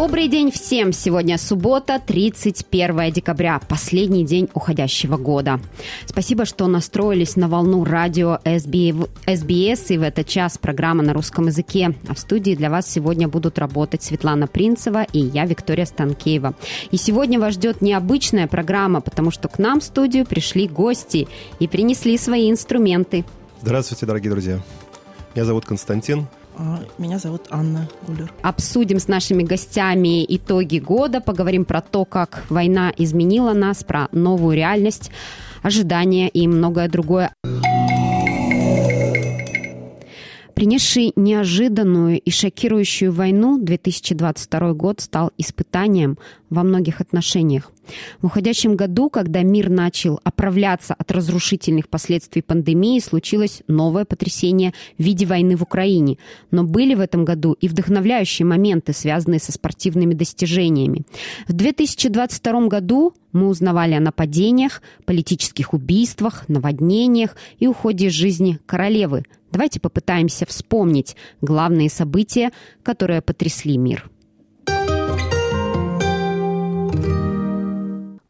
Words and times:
Добрый 0.00 0.28
день 0.28 0.50
всем! 0.50 0.94
Сегодня 0.94 1.36
суббота, 1.36 2.00
31 2.00 3.12
декабря, 3.12 3.60
последний 3.68 4.24
день 4.24 4.48
уходящего 4.54 5.18
года. 5.18 5.60
Спасибо, 6.06 6.46
что 6.46 6.66
настроились 6.68 7.36
на 7.36 7.48
волну 7.48 7.84
радио 7.84 8.38
SBS, 8.46 9.86
и 9.90 9.98
в 9.98 10.02
этот 10.02 10.26
час 10.26 10.56
программа 10.56 11.02
на 11.02 11.12
русском 11.12 11.48
языке. 11.48 11.94
А 12.08 12.14
в 12.14 12.18
студии 12.18 12.54
для 12.54 12.70
вас 12.70 12.90
сегодня 12.90 13.28
будут 13.28 13.58
работать 13.58 14.02
Светлана 14.02 14.46
Принцева 14.46 15.02
и 15.12 15.18
я, 15.18 15.44
Виктория 15.44 15.84
Станкеева. 15.84 16.54
И 16.90 16.96
сегодня 16.96 17.38
вас 17.38 17.52
ждет 17.52 17.82
необычная 17.82 18.46
программа, 18.46 19.02
потому 19.02 19.30
что 19.30 19.48
к 19.48 19.58
нам 19.58 19.80
в 19.80 19.84
студию 19.84 20.24
пришли 20.24 20.66
гости 20.66 21.28
и 21.58 21.68
принесли 21.68 22.16
свои 22.16 22.50
инструменты. 22.50 23.26
Здравствуйте, 23.60 24.06
дорогие 24.06 24.30
друзья. 24.30 24.60
Меня 25.34 25.44
зовут 25.44 25.66
Константин, 25.66 26.26
меня 26.98 27.18
зовут 27.18 27.42
Анна 27.50 27.88
Гулер. 28.06 28.32
Обсудим 28.42 28.98
с 28.98 29.08
нашими 29.08 29.42
гостями 29.42 30.24
итоги 30.28 30.78
года, 30.78 31.20
поговорим 31.20 31.64
про 31.64 31.80
то, 31.80 32.04
как 32.04 32.44
война 32.48 32.92
изменила 32.96 33.52
нас, 33.52 33.84
про 33.84 34.08
новую 34.12 34.56
реальность, 34.56 35.10
ожидания 35.62 36.28
и 36.28 36.46
многое 36.46 36.88
другое. 36.88 37.32
Принесший 40.54 41.12
неожиданную 41.16 42.20
и 42.20 42.30
шокирующую 42.30 43.12
войну 43.12 43.58
2022 43.58 44.72
год 44.74 45.00
стал 45.00 45.30
испытанием 45.38 46.18
во 46.50 46.62
многих 46.64 47.00
отношениях. 47.00 47.72
В 48.20 48.26
уходящем 48.26 48.76
году, 48.76 49.10
когда 49.10 49.42
мир 49.42 49.70
начал 49.70 50.20
оправляться 50.24 50.94
от 50.94 51.10
разрушительных 51.10 51.88
последствий 51.88 52.42
пандемии, 52.42 52.98
случилось 53.00 53.62
новое 53.66 54.04
потрясение 54.04 54.72
в 54.98 55.02
виде 55.02 55.26
войны 55.26 55.56
в 55.56 55.62
Украине. 55.62 56.18
Но 56.50 56.64
были 56.64 56.94
в 56.94 57.00
этом 57.00 57.24
году 57.24 57.52
и 57.60 57.68
вдохновляющие 57.68 58.46
моменты, 58.46 58.92
связанные 58.92 59.40
со 59.40 59.52
спортивными 59.52 60.14
достижениями. 60.14 61.02
В 61.48 61.52
2022 61.52 62.66
году 62.68 63.14
мы 63.32 63.48
узнавали 63.48 63.94
о 63.94 64.00
нападениях, 64.00 64.82
политических 65.04 65.72
убийствах, 65.72 66.48
наводнениях 66.48 67.36
и 67.58 67.66
уходе 67.66 68.06
из 68.06 68.12
жизни 68.12 68.58
королевы. 68.66 69.24
Давайте 69.52 69.80
попытаемся 69.80 70.46
вспомнить 70.46 71.16
главные 71.40 71.90
события, 71.90 72.50
которые 72.82 73.20
потрясли 73.20 73.76
мир. 73.76 74.08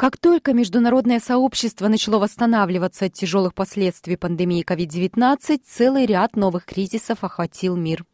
Как 0.00 0.16
только 0.16 0.54
международное 0.54 1.20
сообщество 1.20 1.86
начало 1.88 2.20
восстанавливаться 2.20 3.04
от 3.04 3.12
тяжелых 3.12 3.52
последствий 3.52 4.16
пандемии 4.16 4.64
COVID-19, 4.66 5.60
целый 5.62 6.06
ряд 6.06 6.36
новых 6.36 6.64
кризисов 6.64 7.22
охватил 7.22 7.76
мир. 7.76 8.06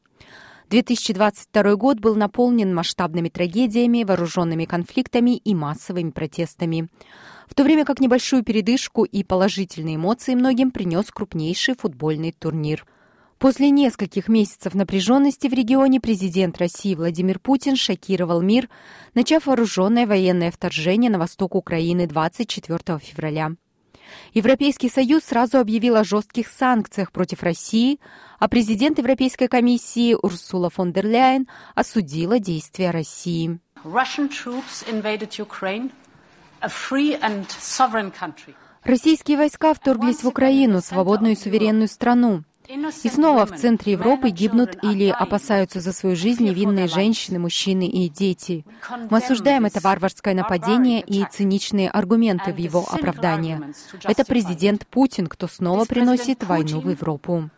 2022 0.69 1.77
год 1.77 2.01
был 2.01 2.17
наполнен 2.17 2.75
масштабными 2.75 3.29
трагедиями, 3.29 4.03
вооруженными 4.03 4.65
конфликтами 4.65 5.37
и 5.37 5.55
массовыми 5.55 6.11
протестами. 6.11 6.89
В 7.47 7.55
то 7.55 7.63
время 7.63 7.85
как 7.85 8.01
небольшую 8.01 8.43
передышку 8.43 9.05
и 9.05 9.23
положительные 9.23 9.95
эмоции 9.95 10.35
многим 10.35 10.73
принес 10.73 11.09
крупнейший 11.13 11.77
футбольный 11.77 12.33
турнир– 12.33 12.85
После 13.39 13.69
нескольких 13.71 14.29
месяцев 14.29 14.75
напряженности 14.75 15.47
в 15.47 15.53
регионе 15.53 16.01
президент 16.01 16.57
России 16.57 16.95
Владимир 16.95 17.39
Путин 17.39 17.77
шокировал 17.77 18.41
мир, 18.41 18.71
начав 19.13 19.47
вооруженное 19.47 20.07
военное 20.07 20.51
вторжение 20.51 21.11
на 21.11 21.19
восток 21.19 21.55
Украины 21.55 22.07
24 22.07 22.99
февраля. 22.99 23.53
Европейский 24.33 24.89
Союз 24.89 25.25
сразу 25.25 25.59
объявил 25.59 25.97
о 25.97 26.05
жестких 26.05 26.49
санкциях 26.49 27.13
против 27.13 27.43
России, 27.43 28.01
а 28.39 28.49
президент 28.49 28.99
Европейской 28.99 29.49
комиссии 29.49 30.15
Урсула 30.15 30.71
фон 30.71 30.93
дер 30.93 31.07
Ляйен 31.07 31.47
осудила 31.75 32.39
действия 32.39 32.91
России. 32.91 33.59
Российские 38.83 39.37
войска 39.37 39.75
вторглись 39.75 40.23
в 40.23 40.29
Украину, 40.29 40.81
свободную 40.81 41.33
и 41.33 41.37
суверенную 41.37 41.89
страну. 41.89 42.45
И 42.69 43.09
снова 43.09 43.47
в 43.47 43.57
центре 43.57 43.93
Европы 43.93 44.31
гибнут 44.31 44.77
или 44.83 45.09
опасаются 45.09 45.81
за 45.81 45.93
свою 45.93 46.17
жизнь 46.17 46.45
невинные 46.45 46.89
женщины, 46.89 47.39
мужчины 47.39 47.87
и 47.87 48.09
дети. 48.09 48.65
Мы 49.11 49.19
осуждаем 49.19 49.67
это 49.67 49.81
варварское 49.81 50.35
нападение 50.35 51.01
и 51.01 51.25
циничные 51.31 51.91
аргументы 51.91 52.53
в 52.53 52.59
его 52.59 52.85
оправдание. 52.91 53.73
Это 54.03 54.25
президент 54.25 54.87
Путин, 54.87 55.27
кто 55.27 55.47
снова 55.47 55.85
приносит 55.85 56.45
войну 56.45 56.81
в 56.81 56.91
Европу. 56.91 57.51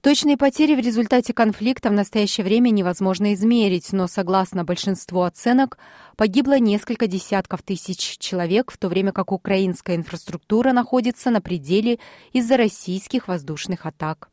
Точные 0.00 0.36
потери 0.36 0.76
в 0.76 0.78
результате 0.78 1.32
конфликта 1.32 1.88
в 1.88 1.92
настоящее 1.92 2.44
время 2.44 2.70
невозможно 2.70 3.34
измерить, 3.34 3.92
но, 3.92 4.06
согласно 4.06 4.62
большинству 4.62 5.22
оценок, 5.22 5.76
погибло 6.16 6.58
несколько 6.60 7.08
десятков 7.08 7.62
тысяч 7.62 8.16
человек, 8.18 8.70
в 8.70 8.78
то 8.78 8.88
время 8.88 9.10
как 9.10 9.32
украинская 9.32 9.96
инфраструктура 9.96 10.72
находится 10.72 11.30
на 11.30 11.40
пределе 11.40 11.98
из-за 12.32 12.56
российских 12.56 13.26
воздушных 13.26 13.86
атак. 13.86 14.30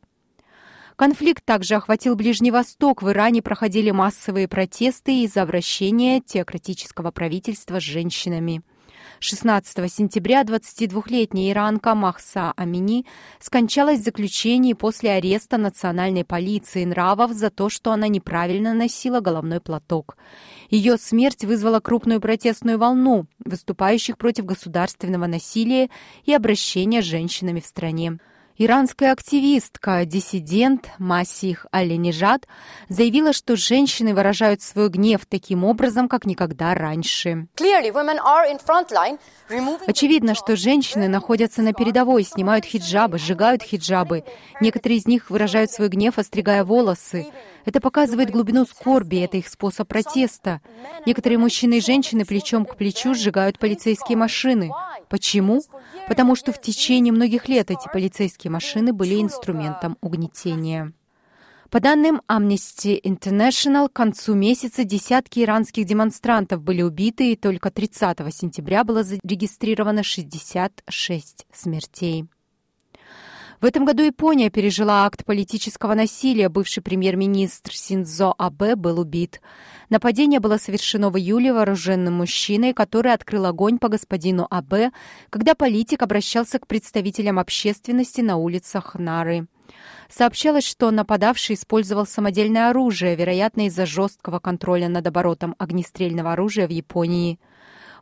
Конфликт 0.94 1.44
также 1.44 1.74
охватил 1.74 2.14
Ближний 2.14 2.52
Восток. 2.52 3.02
В 3.02 3.10
Иране 3.10 3.42
проходили 3.42 3.90
массовые 3.90 4.48
протесты 4.48 5.24
из-за 5.24 5.42
обращения 5.42 6.20
теократического 6.20 7.10
правительства 7.10 7.80
с 7.80 7.82
женщинами. 7.82 8.62
16 9.20 9.92
сентября 9.92 10.42
22-летняя 10.42 11.52
иранка 11.52 11.94
Махса 11.94 12.52
Амини 12.56 13.06
скончалась 13.40 14.00
в 14.00 14.04
заключении 14.04 14.74
после 14.74 15.12
ареста 15.12 15.56
национальной 15.56 16.24
полиции 16.24 16.84
нравов 16.84 17.32
за 17.32 17.50
то, 17.50 17.70
что 17.70 17.92
она 17.92 18.08
неправильно 18.08 18.74
носила 18.74 19.20
головной 19.20 19.60
платок. 19.60 20.16
Ее 20.68 20.98
смерть 20.98 21.44
вызвала 21.44 21.80
крупную 21.80 22.20
протестную 22.20 22.78
волну 22.78 23.26
выступающих 23.44 24.18
против 24.18 24.44
государственного 24.44 25.26
насилия 25.26 25.88
и 26.24 26.34
обращения 26.34 27.00
с 27.00 27.06
женщинами 27.06 27.60
в 27.60 27.66
стране. 27.66 28.18
Иранская 28.58 29.12
активистка, 29.12 30.06
диссидент 30.06 30.90
Масих 30.98 31.66
Аленижад 31.72 32.48
заявила, 32.88 33.34
что 33.34 33.54
женщины 33.54 34.14
выражают 34.14 34.62
свой 34.62 34.88
гнев 34.88 35.26
таким 35.28 35.62
образом, 35.62 36.08
как 36.08 36.24
никогда 36.24 36.74
раньше. 36.74 37.48
Очевидно, 39.86 40.34
что 40.34 40.56
женщины 40.56 41.06
находятся 41.06 41.60
на 41.60 41.74
передовой, 41.74 42.22
снимают 42.22 42.64
хиджабы, 42.64 43.18
сжигают 43.18 43.62
хиджабы. 43.62 44.24
Некоторые 44.62 45.00
из 45.00 45.06
них 45.06 45.28
выражают 45.28 45.70
свой 45.70 45.88
гнев, 45.88 46.18
остригая 46.18 46.64
волосы. 46.64 47.26
Это 47.66 47.82
показывает 47.82 48.30
глубину 48.30 48.64
скорби, 48.64 49.18
это 49.18 49.36
их 49.36 49.48
способ 49.48 49.86
протеста. 49.86 50.62
Некоторые 51.04 51.36
мужчины 51.36 51.74
и 51.74 51.80
женщины 51.82 52.24
плечом 52.24 52.64
к 52.64 52.76
плечу 52.76 53.12
сжигают 53.12 53.58
полицейские 53.58 54.16
машины. 54.16 54.70
Почему? 55.08 55.62
Потому 56.08 56.34
что 56.36 56.52
в 56.52 56.60
течение 56.60 57.12
многих 57.12 57.48
лет 57.48 57.70
эти 57.70 57.88
полицейские 57.92 58.50
машины 58.50 58.92
были 58.92 59.20
инструментом 59.20 59.96
угнетения. 60.00 60.92
По 61.70 61.80
данным 61.80 62.22
Amnesty 62.28 63.00
International, 63.02 63.88
к 63.88 63.92
концу 63.92 64.34
месяца 64.34 64.84
десятки 64.84 65.40
иранских 65.40 65.84
демонстрантов 65.84 66.62
были 66.62 66.82
убиты, 66.82 67.32
и 67.32 67.36
только 67.36 67.70
30 67.70 68.18
сентября 68.32 68.84
было 68.84 69.02
зарегистрировано 69.02 70.04
66 70.04 71.46
смертей. 71.52 72.26
В 73.60 73.64
этом 73.64 73.86
году 73.86 74.02
Япония 74.02 74.50
пережила 74.50 75.06
акт 75.06 75.24
политического 75.24 75.94
насилия. 75.94 76.50
Бывший 76.50 76.82
премьер-министр 76.82 77.74
Синдзо 77.74 78.34
Абе 78.36 78.76
был 78.76 79.00
убит. 79.00 79.40
Нападение 79.88 80.40
было 80.40 80.58
совершено 80.58 81.08
в 81.08 81.16
июле 81.16 81.54
вооруженным 81.54 82.14
мужчиной, 82.14 82.74
который 82.74 83.14
открыл 83.14 83.46
огонь 83.46 83.78
по 83.78 83.88
господину 83.88 84.46
Абе, 84.50 84.90
когда 85.30 85.54
политик 85.54 86.02
обращался 86.02 86.58
к 86.58 86.66
представителям 86.66 87.38
общественности 87.38 88.20
на 88.20 88.36
улицах 88.36 88.94
Нары. 88.94 89.46
Сообщалось, 90.10 90.66
что 90.66 90.90
нападавший 90.90 91.56
использовал 91.56 92.06
самодельное 92.06 92.70
оружие, 92.70 93.16
вероятно, 93.16 93.66
из-за 93.66 93.86
жесткого 93.86 94.38
контроля 94.38 94.88
над 94.88 95.06
оборотом 95.06 95.54
огнестрельного 95.58 96.34
оружия 96.34 96.68
в 96.68 96.70
Японии. 96.70 97.40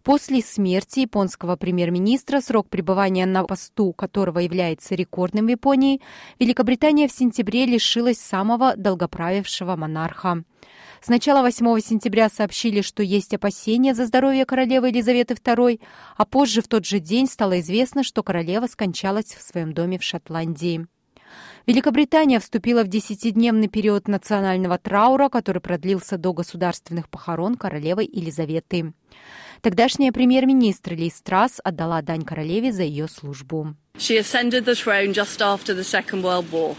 После 0.04 0.42
смерти 0.42 1.00
японского 1.00 1.56
премьер-министра, 1.56 2.42
срок 2.42 2.68
пребывания 2.68 3.24
на 3.24 3.42
посту 3.44 3.94
которого 3.94 4.38
является 4.40 4.94
рекордным 4.94 5.46
в 5.46 5.48
Японии, 5.48 6.02
Великобритания 6.38 7.08
в 7.08 7.12
сентябре 7.12 7.64
лишилась 7.64 8.18
самого 8.18 8.76
долгоправившего 8.76 9.76
монарха. 9.76 10.44
С 11.00 11.08
начала 11.08 11.40
8 11.40 11.80
сентября 11.80 12.28
сообщили, 12.28 12.82
что 12.82 13.02
есть 13.02 13.32
опасения 13.32 13.94
за 13.94 14.04
здоровье 14.04 14.44
королевы 14.44 14.88
Елизаветы 14.88 15.34
II, 15.34 15.80
а 16.18 16.24
позже 16.26 16.60
в 16.60 16.68
тот 16.68 16.84
же 16.84 17.00
день 17.00 17.26
стало 17.26 17.60
известно, 17.60 18.04
что 18.04 18.22
королева 18.22 18.66
скончалась 18.66 19.32
в 19.34 19.40
своем 19.40 19.72
доме 19.72 19.98
в 19.98 20.02
Шотландии. 20.02 20.86
Великобритания 21.66 22.40
вступила 22.40 22.84
в 22.84 22.88
десятидневный 22.88 23.68
период 23.68 24.06
национального 24.08 24.78
траура, 24.78 25.28
который 25.28 25.62
продлился 25.62 26.18
до 26.18 26.32
государственных 26.32 27.08
похорон 27.08 27.56
королевы 27.56 28.02
Елизаветы. 28.02 28.92
Тогдашняя 29.62 30.12
премьер-министр 30.12 30.92
Ли 30.92 31.08
Страс 31.08 31.60
отдала 31.64 32.02
дань 32.02 32.22
королеве 32.22 32.70
за 32.70 32.82
ее 32.82 33.08
службу. 33.08 33.74
She 33.96 34.18
ascended 34.18 34.64
the 34.64 34.74
throne 34.74 35.12
just 35.14 35.40
after 35.40 35.74
the 35.74 35.84
Second 35.84 36.22
World 36.22 36.50
War. 36.50 36.76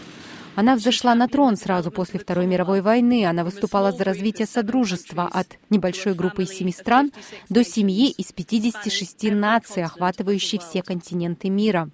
Она 0.56 0.74
взошла 0.74 1.14
на 1.14 1.28
трон 1.28 1.56
сразу 1.56 1.90
после 1.90 2.18
Второй 2.18 2.46
мировой 2.46 2.80
войны. 2.80 3.26
Она 3.26 3.44
выступала 3.44 3.92
за 3.92 4.04
развитие 4.04 4.46
Содружества 4.46 5.28
от 5.30 5.58
небольшой 5.68 6.14
группы 6.14 6.44
из 6.44 6.50
семи 6.50 6.72
стран 6.72 7.12
до 7.50 7.62
семьи 7.62 8.10
из 8.10 8.32
56 8.32 9.24
наций, 9.32 9.84
охватывающей 9.84 10.58
все 10.58 10.82
континенты 10.82 11.50
мира. 11.50 11.90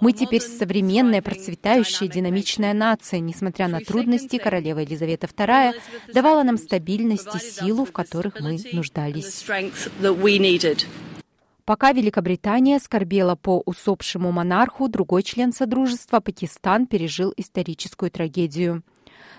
Мы 0.00 0.12
теперь 0.12 0.40
современная, 0.40 1.20
процветающая, 1.20 2.08
динамичная 2.08 2.72
нация. 2.72 3.20
Несмотря 3.20 3.68
на 3.68 3.80
трудности, 3.80 4.38
королева 4.38 4.78
Елизавета 4.78 5.26
II 5.26 5.74
давала 6.12 6.42
нам 6.42 6.56
стабильность 6.56 7.28
и 7.34 7.38
силу, 7.38 7.84
в 7.84 7.92
которых 7.92 8.40
мы 8.40 8.58
нуждались. 8.72 9.44
Пока 11.70 11.92
Великобритания 11.92 12.80
скорбела 12.80 13.36
по 13.36 13.62
усопшему 13.64 14.32
монарху, 14.32 14.88
другой 14.88 15.22
член 15.22 15.52
Содружества, 15.52 16.18
Пакистан, 16.18 16.88
пережил 16.88 17.32
историческую 17.36 18.10
трагедию. 18.10 18.82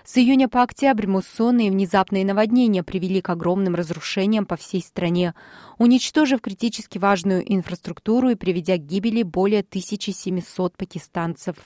С 0.02 0.16
июня 0.16 0.48
по 0.48 0.62
октябрь 0.62 1.06
муссоны 1.06 1.66
и 1.66 1.70
внезапные 1.70 2.24
наводнения 2.24 2.82
привели 2.82 3.20
к 3.20 3.28
огромным 3.28 3.74
разрушениям 3.74 4.46
по 4.46 4.56
всей 4.56 4.80
стране, 4.80 5.34
уничтожив 5.76 6.40
критически 6.40 6.96
важную 6.96 7.44
инфраструктуру 7.54 8.30
и 8.30 8.34
приведя 8.34 8.78
к 8.78 8.86
гибели 8.86 9.22
более 9.22 9.60
1700 9.60 10.74
пакистанцев. 10.74 11.56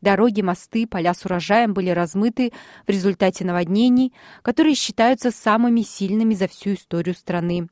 Дороги, 0.00 0.40
мосты, 0.40 0.88
поля 0.88 1.14
с 1.14 1.24
урожаем 1.26 1.74
были 1.74 1.90
размыты 1.90 2.52
в 2.88 2.90
результате 2.90 3.44
наводнений, 3.44 4.12
которые 4.42 4.74
считаются 4.74 5.30
самыми 5.30 5.82
сильными 5.82 6.34
за 6.34 6.48
всю 6.48 6.74
историю 6.74 7.14
страны. 7.14 7.68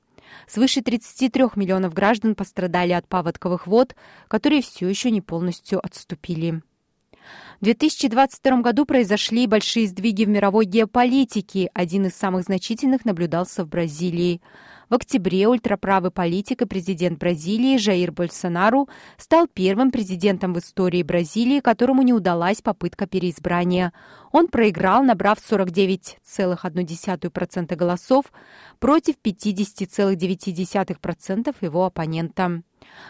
Свыше 0.47 0.83
33 0.83 1.45
миллионов 1.57 1.95
граждан 1.95 2.35
пострадали 2.35 2.93
от 2.93 3.09
паводковых 3.09 3.67
вод, 3.67 3.95
которые 4.29 4.63
все 4.63 4.89
еще 4.89 5.11
не 5.11 5.21
полностью 5.21 5.85
отступили. 5.85 6.63
В 7.61 7.65
2022 7.65 8.61
году 8.61 8.85
произошли 8.85 9.47
большие 9.47 9.87
сдвиги 9.87 10.25
в 10.25 10.29
мировой 10.29 10.67
геополитике. 10.67 11.71
Один 11.73 12.07
из 12.07 12.15
самых 12.15 12.45
значительных 12.45 13.05
наблюдался 13.05 13.65
в 13.65 13.69
Бразилии. 13.69 14.43
В 14.89 14.95
октябре 14.95 15.49
ультраправый 15.49 16.13
политик 16.13 16.63
и 16.63 16.67
президент 16.67 17.19
Бразилии 17.19 17.77
Жаир 17.77 18.13
Больсонару 18.13 18.89
стал 19.17 19.49
первым 19.49 19.91
президентом 19.91 20.55
в 20.55 20.59
истории 20.59 21.03
Бразилии, 21.03 21.59
которому 21.59 22.03
не 22.03 22.13
удалась 22.13 22.63
попытка 22.63 23.07
переизбрания. 23.07 23.93
Он 24.37 24.49
проиграл, 24.49 25.03
набрав 25.03 25.39
49,1% 25.39 27.75
голосов 27.75 28.27
против 28.79 29.15
50,9% 29.25 31.55
его 31.63 31.87
оппонента. 31.87 32.63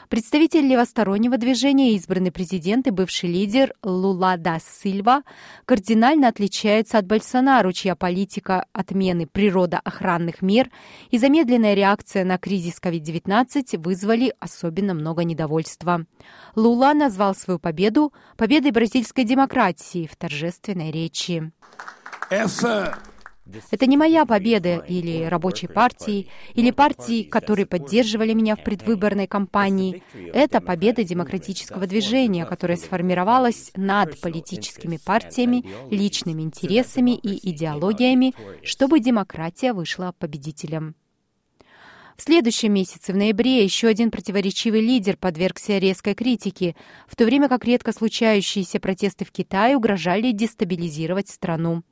Представитель 0.09 0.67
левостороннего 0.67 1.37
движения, 1.37 1.95
избранный 1.95 2.31
президент 2.31 2.87
и 2.87 2.91
бывший 2.91 3.31
лидер 3.31 3.75
Лула 3.83 4.37
да 4.37 4.59
Сильва, 4.61 5.23
кардинально 5.65 6.29
отличается 6.29 6.99
от 6.99 7.07
Больсонару, 7.07 7.73
чья 7.73 7.97
политика 7.97 8.67
отмены 8.73 9.27
природоохранных 9.27 10.43
мер 10.43 10.71
и 11.11 11.19
замедленная 11.19 11.75
реакция 11.75 12.25
на 12.25 12.39
кризис 12.39 12.79
COVID-19 12.81 13.79
вызвали 13.79 14.33
особенно 14.39 14.95
много 14.95 15.25
недовольства. 15.25 16.07
Лула 16.55 16.95
назвал 16.95 17.35
свою 17.35 17.59
победу 17.59 18.13
победой 18.37 18.71
бразильской 18.71 19.25
демократии 19.25 20.07
в 20.07 20.15
торжественной 20.17 20.93
речи. 20.93 21.16
Это 23.71 23.87
не 23.87 23.97
моя 23.97 24.27
победа 24.27 24.79
или 24.89 25.25
рабочей 25.25 25.69
партии, 25.69 26.29
или 26.55 26.73
партии, 26.73 27.23
которые 27.23 27.67
поддерживали 27.67 28.33
меня 28.33 28.57
в 28.57 28.65
предвыборной 28.65 29.29
кампании. 29.29 30.03
Это 30.35 30.61
победа 30.61 31.05
демократического 31.05 31.87
движения, 31.87 32.45
которое 32.45 32.77
сформировалось 32.77 33.71
над 33.77 34.21
политическими 34.21 34.99
партиями, 35.05 35.65
личными 35.91 36.43
интересами 36.43 37.13
и 37.13 37.51
идеологиями, 37.51 38.35
чтобы 38.63 38.99
демократия 39.01 39.73
вышла 39.73 40.13
победителем. 40.19 40.97
В 42.17 42.23
следующем 42.23 42.73
месяце, 42.73 43.13
в 43.13 43.17
ноябре, 43.17 43.63
еще 43.63 43.89
один 43.89 44.11
противоречивый 44.11 44.81
лидер 44.81 45.19
подвергся 45.19 45.77
резкой 45.77 46.15
критике, 46.15 46.75
в 47.07 47.15
то 47.15 47.27
время 47.27 47.51
как 47.51 47.67
редко 47.67 47.93
случающиеся 47.93 48.81
протесты 48.81 49.27
в 49.27 49.31
Китае 49.31 49.77
угрожали 49.77 50.33
дестабилизировать 50.33 51.29
страну. 51.29 51.83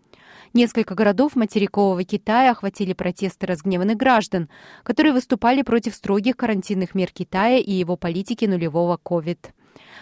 Несколько 0.55 0.95
городов 0.95 1.37
материкового 1.37 2.05
Китая 2.05 2.53
охватили 2.53 2.95
протесты 2.95 3.47
разгневанных 3.47 3.99
граждан, 3.99 4.49
которые 4.83 5.13
выступали 5.13 5.61
против 5.61 5.95
строгих 5.95 6.39
карантинных 6.39 6.95
мер 6.95 7.11
Китая 7.13 7.59
и 7.59 7.73
его 7.73 7.99
политики 7.99 8.47
нулевого 8.47 8.99
COVID. 9.05 9.39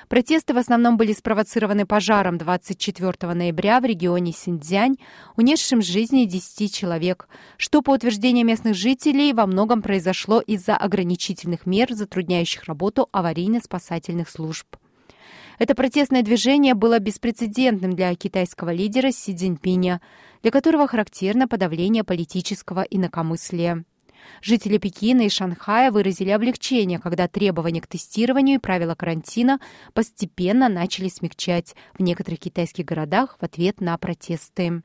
Протесты 0.08 0.54
в 0.54 0.58
основном 0.58 0.96
были 0.96 1.12
спровоцированы 1.12 1.86
пожаром 1.86 2.38
24 2.38 3.32
ноября 3.34 3.80
в 3.80 3.84
регионе 3.84 4.32
Синьцзянь, 4.32 4.96
унесшим 5.36 5.82
жизни 5.82 6.24
10 6.24 6.74
человек, 6.74 7.28
что, 7.56 7.82
по 7.82 7.90
утверждению 7.92 8.46
местных 8.46 8.74
жителей, 8.74 9.32
во 9.32 9.46
многом 9.46 9.82
произошло 9.82 10.40
из-за 10.40 10.76
ограничительных 10.76 11.66
мер, 11.66 11.92
затрудняющих 11.92 12.64
работу 12.64 13.08
аварийно-спасательных 13.12 14.28
служб. 14.28 14.66
Это 15.58 15.74
протестное 15.74 16.22
движение 16.22 16.74
было 16.74 16.98
беспрецедентным 16.98 17.92
для 17.92 18.14
китайского 18.14 18.70
лидера 18.70 19.12
Си 19.12 19.34
Цзиньпиня, 19.36 20.00
для 20.42 20.50
которого 20.50 20.88
характерно 20.88 21.46
подавление 21.46 22.04
политического 22.04 22.80
инакомыслия. 22.80 23.84
Жители 24.42 24.78
Пекина 24.78 25.22
и 25.22 25.28
Шанхая 25.28 25.90
выразили 25.90 26.30
облегчение, 26.30 26.98
когда 26.98 27.28
требования 27.28 27.80
к 27.80 27.86
тестированию 27.86 28.56
и 28.56 28.60
правила 28.60 28.94
карантина 28.94 29.60
постепенно 29.94 30.68
начали 30.68 31.08
смягчать 31.08 31.74
в 31.94 32.02
некоторых 32.02 32.40
китайских 32.40 32.84
городах 32.84 33.36
в 33.40 33.44
ответ 33.44 33.80
на 33.80 33.96
протесты. 33.98 34.82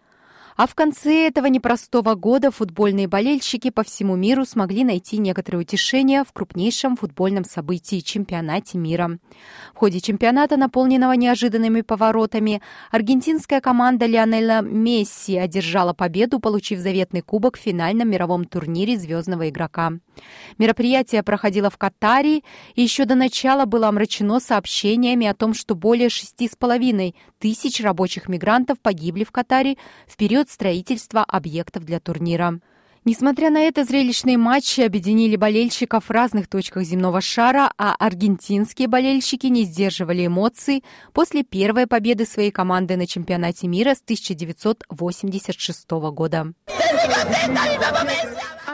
А 0.58 0.66
в 0.66 0.74
конце 0.74 1.28
этого 1.28 1.46
непростого 1.46 2.16
года 2.16 2.50
футбольные 2.50 3.08
болельщики 3.08 3.70
по 3.70 3.84
всему 3.84 4.16
миру 4.16 4.44
смогли 4.44 4.84
найти 4.84 5.20
некоторое 5.20 5.60
утешение 5.60 6.24
в 6.24 6.34
крупнейшем 6.34 6.98
футбольном 6.98 7.44
событии– 7.46 8.00
чемпионате 8.04 8.80
мира. 8.80 9.20
В 9.76 9.78
ходе 9.78 10.00
чемпионата, 10.00 10.58
наполненного 10.58 11.12
неожиданными 11.12 11.82
поворотами, 11.82 12.64
аргентинская 12.90 13.62
команда 13.62 14.08
Лионеля 14.08 14.62
Месси 14.62 15.38
одержала 15.38 15.94
победу, 15.94 16.40
получив 16.40 16.80
заветный 16.80 17.22
кубок 17.22 17.56
в 17.56 17.62
финальном 17.62 18.10
мировом 18.10 18.44
турнире 18.44 18.98
«Звездного 18.98 19.50
игрока». 19.50 19.92
Мероприятие 20.58 21.22
проходило 21.22 21.70
в 21.70 21.78
Катаре, 21.78 22.42
и 22.74 22.82
еще 22.82 23.06
до 23.06 23.14
начала 23.14 23.66
было 23.66 23.90
омрачено 23.90 24.40
сообщениями 24.40 25.28
о 25.28 25.36
том, 25.36 25.54
что 25.54 25.76
более 25.76 26.10
шести 26.10 26.50
с 26.50 26.56
половиной 26.56 27.16
тысяч 27.38 27.80
рабочих 27.80 28.28
мигрантов 28.28 28.80
погибли 28.80 29.24
в 29.24 29.32
Катаре 29.32 29.78
в 30.08 30.18
период 30.18 30.47
строительства 30.48 31.24
объектов 31.24 31.86
для 31.86 32.00
турнира. 32.00 32.60
Несмотря 33.08 33.50
на 33.50 33.62
это, 33.62 33.86
зрелищные 33.86 34.38
матчи 34.38 34.82
объединили 34.82 35.38
болельщиков 35.38 36.10
в 36.10 36.12
разных 36.12 36.50
точках 36.50 36.84
земного 36.84 37.22
шара, 37.22 37.72
а 37.78 37.96
аргентинские 37.98 38.90
болельщики 38.90 39.48
не 39.48 39.64
сдерживали 39.64 40.26
эмоций 40.28 40.84
после 41.14 41.44
первой 41.44 41.88
победы 41.88 42.26
своей 42.26 42.52
команды 42.52 42.98
на 42.98 43.08
чемпионате 43.08 43.70
мира 43.70 43.96
с 43.96 44.02
1986 44.02 45.90
года. 46.12 46.52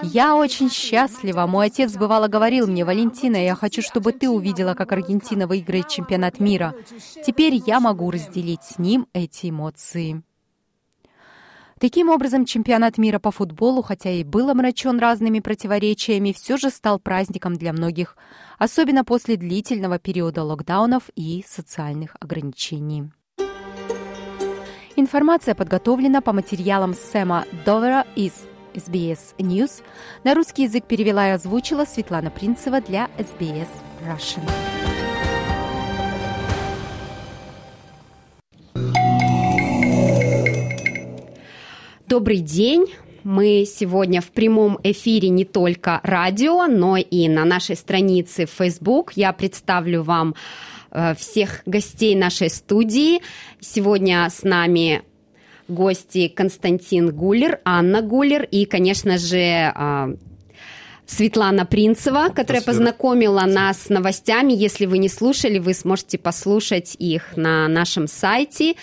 Я 0.01 0.36
очень 0.36 0.72
счастлива. 0.72 1.46
Мой 1.46 1.68
отец 1.68 1.94
бывало 1.94 2.27
говорил 2.27 2.65
мне, 2.65 2.84
Валентина, 2.84 3.38
я 3.38 3.53
хочу, 3.53 3.84
чтобы 3.84 4.12
ты 4.13 4.30
увидела, 4.30 4.74
как 4.74 4.92
Аргентина 4.92 5.46
выиграет 5.46 5.89
чемпионат 5.89 6.39
мира. 6.39 6.74
Теперь 7.25 7.62
я 7.68 7.80
могу 7.80 8.10
разделить 8.10 8.63
с 8.63 8.80
ним 8.80 9.08
эти 9.13 9.50
эмоции. 9.51 10.24
Таким 11.83 12.07
образом, 12.07 12.45
чемпионат 12.45 12.97
мира 12.97 13.19
по 13.19 13.29
футболу, 13.29 13.81
хотя 13.81 14.09
и 14.09 14.23
был 14.23 14.49
омрачен 14.49 14.99
разными 14.99 15.41
противоречиями, 15.41 16.31
все 16.31 16.55
же 16.55 16.69
стал 16.69 16.97
праздником 16.97 17.55
для 17.55 17.73
многих, 17.73 18.15
особенно 18.57 19.03
после 19.03 19.35
длительного 19.35 19.99
периода 19.99 20.43
локдаунов 20.43 21.09
и 21.17 21.43
социальных 21.45 22.15
ограничений. 22.21 23.11
Информация 24.95 25.55
подготовлена 25.55 26.21
по 26.21 26.31
материалам 26.31 26.93
Сэма 26.93 27.43
Довера 27.65 28.07
из 28.15 28.31
SBS 28.73 29.35
News. 29.37 29.83
На 30.23 30.35
русский 30.35 30.63
язык 30.63 30.85
перевела 30.85 31.27
и 31.27 31.31
озвучила 31.31 31.83
Светлана 31.83 32.31
Принцева 32.31 32.79
для 32.79 33.09
SBS 33.17 33.67
Russian. 34.07 34.49
Добрый 42.05 42.39
день. 42.39 42.88
Мы 43.24 43.65
сегодня 43.65 44.19
в 44.19 44.31
прямом 44.31 44.77
эфире 44.83 45.29
не 45.29 45.45
только 45.45 46.01
радио, 46.03 46.67
но 46.67 46.98
и 46.98 47.29
на 47.29 47.45
нашей 47.45 47.77
странице 47.77 48.45
в 48.45 48.50
Facebook. 48.50 49.13
Я 49.15 49.31
представлю 49.31 50.03
вам 50.03 50.36
э, 50.91 51.15
всех 51.15 51.62
гостей 51.65 52.13
нашей 52.15 52.50
студии. 52.50 53.22
Сегодня 53.62 54.29
с 54.29 54.43
нами 54.43 55.03
гости 55.69 56.27
Константин 56.27 57.10
Гулер, 57.15 57.62
Анна 57.63 58.01
Гулер 58.01 58.43
и, 58.43 58.65
конечно 58.65 59.17
же, 59.17 59.38
э, 59.74 60.15
Светлана 61.05 61.65
Принцева, 61.65 62.29
которая 62.33 62.62
познакомила 62.62 63.41
нас 63.41 63.83
с 63.83 63.89
новостями. 63.89 64.53
Если 64.53 64.86
вы 64.86 64.98
не 64.98 65.10
слушали, 65.10 65.60
вы 65.60 65.74
сможете 65.74 66.17
послушать 66.17 66.95
их 66.98 67.36
на 67.36 67.67
нашем 67.67 68.07
сайте. 68.07 68.75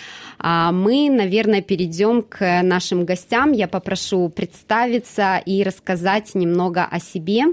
А 0.43 0.71
мы, 0.71 1.09
наверное, 1.09 1.61
перейдем 1.61 2.23
к 2.23 2.63
нашим 2.63 3.05
гостям. 3.05 3.51
Я 3.51 3.67
попрошу 3.67 4.27
представиться 4.29 5.41
и 5.45 5.63
рассказать 5.63 6.33
немного 6.33 6.83
о 6.83 6.99
себе. 6.99 7.43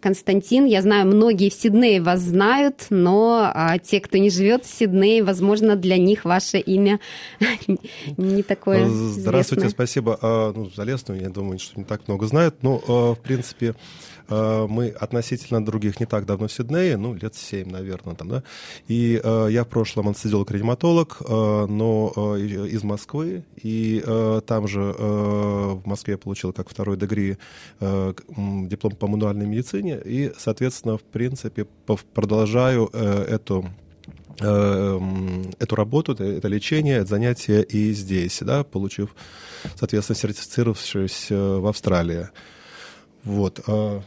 Константин, 0.00 0.66
я 0.66 0.82
знаю, 0.82 1.06
многие 1.06 1.48
в 1.48 1.54
Сиднее 1.54 2.02
вас 2.02 2.20
знают, 2.20 2.86
но 2.90 3.50
а, 3.54 3.78
те, 3.78 4.00
кто 4.00 4.18
не 4.18 4.28
живет 4.28 4.66
в 4.66 4.68
Сиднее, 4.68 5.24
возможно, 5.24 5.76
для 5.76 5.96
них 5.96 6.26
ваше 6.26 6.58
имя 6.58 7.00
не 8.18 8.42
такое 8.42 8.86
Здравствуйте, 8.88 9.68
спасибо 9.70 10.18
а, 10.20 10.52
ну, 10.54 10.70
за 10.70 10.82
лесную. 10.82 11.20
Я 11.20 11.30
думаю, 11.30 11.58
что 11.58 11.78
не 11.78 11.84
так 11.84 12.06
много 12.08 12.26
знают. 12.26 12.62
Но, 12.62 12.82
а, 12.86 13.14
в 13.14 13.20
принципе, 13.20 13.74
а, 14.28 14.66
мы 14.66 14.88
относительно 14.88 15.64
других 15.64 16.00
не 16.00 16.06
так 16.06 16.26
давно 16.26 16.48
в 16.48 16.52
Сиднее, 16.52 16.96
ну, 16.96 17.14
лет 17.14 17.34
семь, 17.34 17.70
наверное, 17.70 18.14
там, 18.14 18.28
да. 18.28 18.42
И 18.88 19.20
я 19.22 19.64
в 19.64 19.68
прошлом 19.68 20.08
анестезиолог-реаниматолог, 20.08 21.22
но 21.28 22.33
из 22.36 22.82
Москвы, 22.82 23.44
и 23.62 24.02
там 24.46 24.68
же 24.68 24.80
в 24.80 25.82
Москве 25.84 26.12
я 26.12 26.18
получил 26.18 26.52
как 26.52 26.68
второй 26.68 26.96
дегри 26.96 27.38
диплом 27.80 28.96
по 28.96 29.06
мануальной 29.06 29.46
медицине, 29.46 30.00
и, 30.04 30.32
соответственно, 30.38 30.98
в 30.98 31.02
принципе, 31.02 31.66
продолжаю 32.14 32.90
э, 32.92 33.24
эту 33.28 33.68
э, 34.40 35.00
эту 35.58 35.76
работу, 35.76 36.12
это 36.12 36.48
лечение, 36.48 36.98
это 36.98 37.10
занятие 37.10 37.62
и 37.62 37.92
здесь, 37.92 38.40
да, 38.42 38.64
получив, 38.64 39.14
соответственно, 39.76 40.16
сертифицировавшись 40.16 41.28
э, 41.30 41.58
в 41.58 41.66
Австралии. 41.66 42.28
Вот. 43.22 43.60
А, 43.66 44.02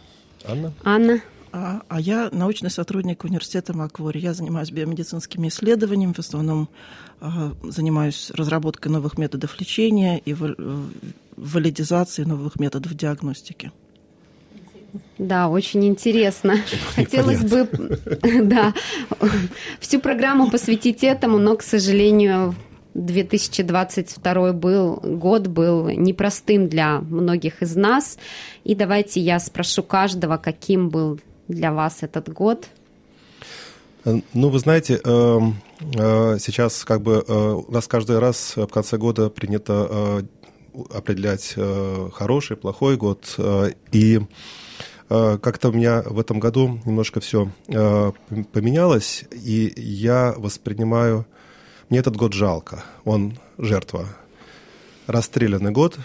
Анна? 0.46 0.74
Анна? 0.84 1.22
А, 1.52 1.82
а 1.88 2.00
я 2.00 2.30
научный 2.32 2.70
сотрудник 2.70 3.24
университета 3.24 3.76
Маквори. 3.76 4.20
Я 4.20 4.34
занимаюсь 4.34 4.72
биомедицинскими 4.72 5.48
исследованиями, 5.48 6.14
в 6.14 6.20
основном 6.20 6.70
а, 7.20 7.54
занимаюсь 7.64 8.32
разработкой 8.32 8.92
новых 8.92 9.18
методов 9.18 9.60
лечения 9.60 10.20
и 10.20 10.36
валидизацией 11.36 12.28
новых 12.28 12.60
методов 12.60 12.94
диагностики. 12.94 13.72
Да, 15.18 15.50
очень 15.50 15.86
интересно. 15.86 16.56
Хотелось 16.96 17.44
бы, 17.44 17.68
да, 18.44 18.74
всю 19.80 20.00
программу 20.00 20.50
посвятить 20.50 21.04
этому, 21.04 21.38
но, 21.38 21.56
к 21.56 21.64
сожалению, 21.64 22.56
2022 22.94 24.54
был, 24.54 24.96
год 24.96 25.48
был 25.48 25.90
непростым 25.90 26.68
для 26.68 27.00
многих 27.00 27.62
из 27.62 27.76
нас. 27.76 28.18
И 28.64 28.76
давайте 28.76 29.22
я 29.22 29.40
спрошу 29.40 29.84
каждого, 29.84 30.38
каким 30.38 30.90
был 30.90 31.20
для 31.48 31.72
вас 31.72 32.04
этот 32.04 32.30
год. 32.30 32.68
Ну, 34.06 34.50
вы 34.50 34.60
знаете, 34.60 35.02
эм, 35.04 35.56
э, 35.80 36.38
сейчас 36.40 36.86
как 36.86 37.02
бы 37.02 37.24
э, 37.28 37.34
у 37.34 37.72
нас 37.72 37.88
каждый 37.88 38.20
раз 38.20 38.56
в 38.56 38.68
конце 38.68 38.98
года 38.98 39.30
принято 39.30 39.88
э, 39.90 40.22
определять 40.94 41.56
хороший, 42.14 42.56
плохой 42.56 42.98
год. 42.98 43.36
И 43.92 44.22
Э, 45.10 45.38
как-то 45.42 45.70
у 45.70 45.72
меня 45.72 46.04
в 46.06 46.20
этом 46.20 46.40
году 46.40 46.80
немножко 46.86 47.20
все 47.20 47.50
э, 47.68 48.12
поменялось, 48.52 49.26
и 49.32 49.74
я 49.78 50.34
воспринимаю... 50.38 51.26
Мне 51.90 52.00
этот 52.00 52.18
год 52.18 52.34
жалко. 52.34 52.84
Он 53.06 53.40
жертва. 53.58 54.10
Расстрелянный 55.06 55.72
год, 55.72 55.98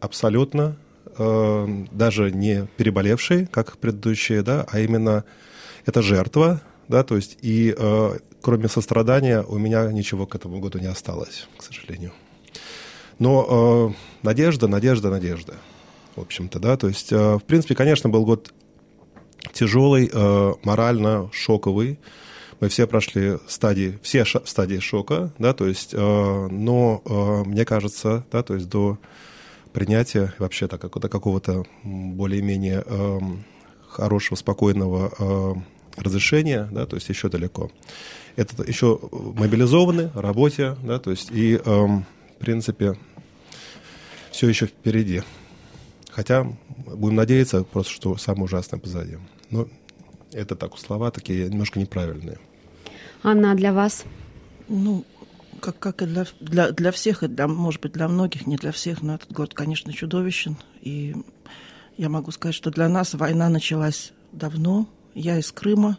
абсолютно, 0.00 0.76
э, 1.16 1.84
даже 1.92 2.30
не 2.30 2.66
переболевший, 2.76 3.46
как 3.46 3.78
предыдущие, 3.78 4.42
да, 4.42 4.66
а 4.70 4.80
именно 4.80 5.24
это 5.86 6.02
жертва, 6.02 6.60
да, 6.88 7.02
то 7.02 7.16
есть 7.16 7.38
и 7.42 7.74
кроме 8.40 8.68
сострадания 8.68 9.42
у 9.42 9.58
меня 9.58 9.90
ничего 9.92 10.26
к 10.26 10.34
этому 10.34 10.58
году 10.58 10.78
не 10.78 10.86
осталось, 10.86 11.46
к 11.56 11.62
сожалению. 11.62 12.12
Но 13.18 13.94
надежда, 14.22 14.68
надежда, 14.68 15.10
надежда 15.10 15.54
в 16.18 16.22
общем-то, 16.22 16.58
да, 16.58 16.76
то 16.76 16.88
есть, 16.88 17.12
э, 17.12 17.36
в 17.36 17.44
принципе, 17.44 17.74
конечно, 17.74 18.10
был 18.10 18.24
год 18.24 18.52
тяжелый, 19.52 20.10
э, 20.12 20.52
морально 20.64 21.30
шоковый, 21.32 21.98
мы 22.60 22.68
все 22.68 22.88
прошли 22.88 23.38
стадии, 23.46 23.98
все 24.02 24.24
стадии 24.24 24.80
шока, 24.80 25.32
да, 25.38 25.52
то 25.52 25.66
есть, 25.66 25.94
э, 25.94 26.48
но 26.50 27.02
мне 27.46 27.64
кажется, 27.64 28.24
да, 28.32 28.42
то 28.42 28.54
есть 28.54 28.68
до 28.68 28.98
принятия 29.78 30.34
вообще 30.40 30.66
так, 30.66 30.80
до 30.98 31.08
какого-то 31.08 31.64
более-менее 31.84 32.84
хорошего, 33.88 34.36
спокойного 34.36 35.62
разрешения, 35.96 36.68
да, 36.72 36.84
то 36.84 36.96
есть 36.96 37.08
еще 37.08 37.28
далеко. 37.28 37.70
Это 38.34 38.64
еще 38.64 38.98
мобилизованы, 39.12 40.10
работе, 40.16 40.76
да, 40.82 40.98
то 40.98 41.12
есть 41.12 41.28
и, 41.30 41.60
в 41.64 42.04
принципе, 42.40 42.98
все 44.32 44.48
еще 44.48 44.66
впереди. 44.66 45.22
Хотя 46.10 46.44
будем 46.68 47.14
надеяться 47.14 47.62
просто, 47.62 47.92
что 47.92 48.16
самое 48.16 48.46
ужасное 48.46 48.80
позади. 48.80 49.18
Но 49.50 49.68
это 50.32 50.56
так, 50.56 50.76
слова 50.76 51.12
такие 51.12 51.48
немножко 51.48 51.78
неправильные. 51.78 52.38
Анна, 53.22 53.54
для 53.54 53.72
вас? 53.72 54.04
Ну, 54.66 55.04
как, 55.58 55.78
как 55.78 56.02
и 56.02 56.06
для, 56.06 56.26
для, 56.40 56.70
для 56.70 56.92
всех, 56.92 57.22
и 57.22 57.28
для, 57.28 57.48
может 57.48 57.80
быть, 57.80 57.92
для 57.92 58.08
многих, 58.08 58.46
не 58.46 58.56
для 58.56 58.72
всех, 58.72 59.02
но 59.02 59.14
этот 59.14 59.32
год, 59.32 59.54
конечно, 59.54 59.92
чудовищен. 59.92 60.56
И 60.80 61.16
я 61.96 62.08
могу 62.08 62.30
сказать, 62.30 62.54
что 62.54 62.70
для 62.70 62.88
нас 62.88 63.14
война 63.14 63.48
началась 63.48 64.12
давно. 64.32 64.88
Я 65.14 65.38
из 65.38 65.52
Крыма. 65.52 65.98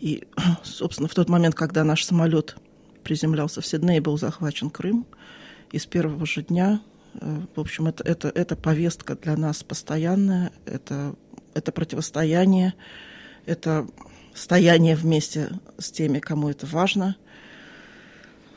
И, 0.00 0.26
собственно, 0.62 1.08
в 1.08 1.14
тот 1.14 1.28
момент, 1.28 1.54
когда 1.54 1.84
наш 1.84 2.04
самолет 2.04 2.56
приземлялся 3.02 3.60
в 3.60 3.66
Сиднее, 3.66 4.00
был 4.00 4.18
захвачен 4.18 4.70
Крым. 4.70 5.06
И 5.72 5.78
с 5.78 5.86
первого 5.86 6.24
же 6.24 6.42
дня 6.42 6.80
Э, 7.20 7.40
в 7.54 7.60
общем, 7.60 7.86
это, 7.86 8.04
это, 8.04 8.28
это 8.28 8.56
повестка 8.56 9.16
для 9.16 9.36
нас 9.36 9.62
постоянная, 9.62 10.52
это, 10.66 11.14
это 11.54 11.72
противостояние, 11.72 12.74
это 13.46 13.86
стояние 14.34 14.96
вместе 14.96 15.50
с 15.78 15.90
теми, 15.90 16.18
кому 16.18 16.48
это 16.48 16.66
важно. 16.66 17.16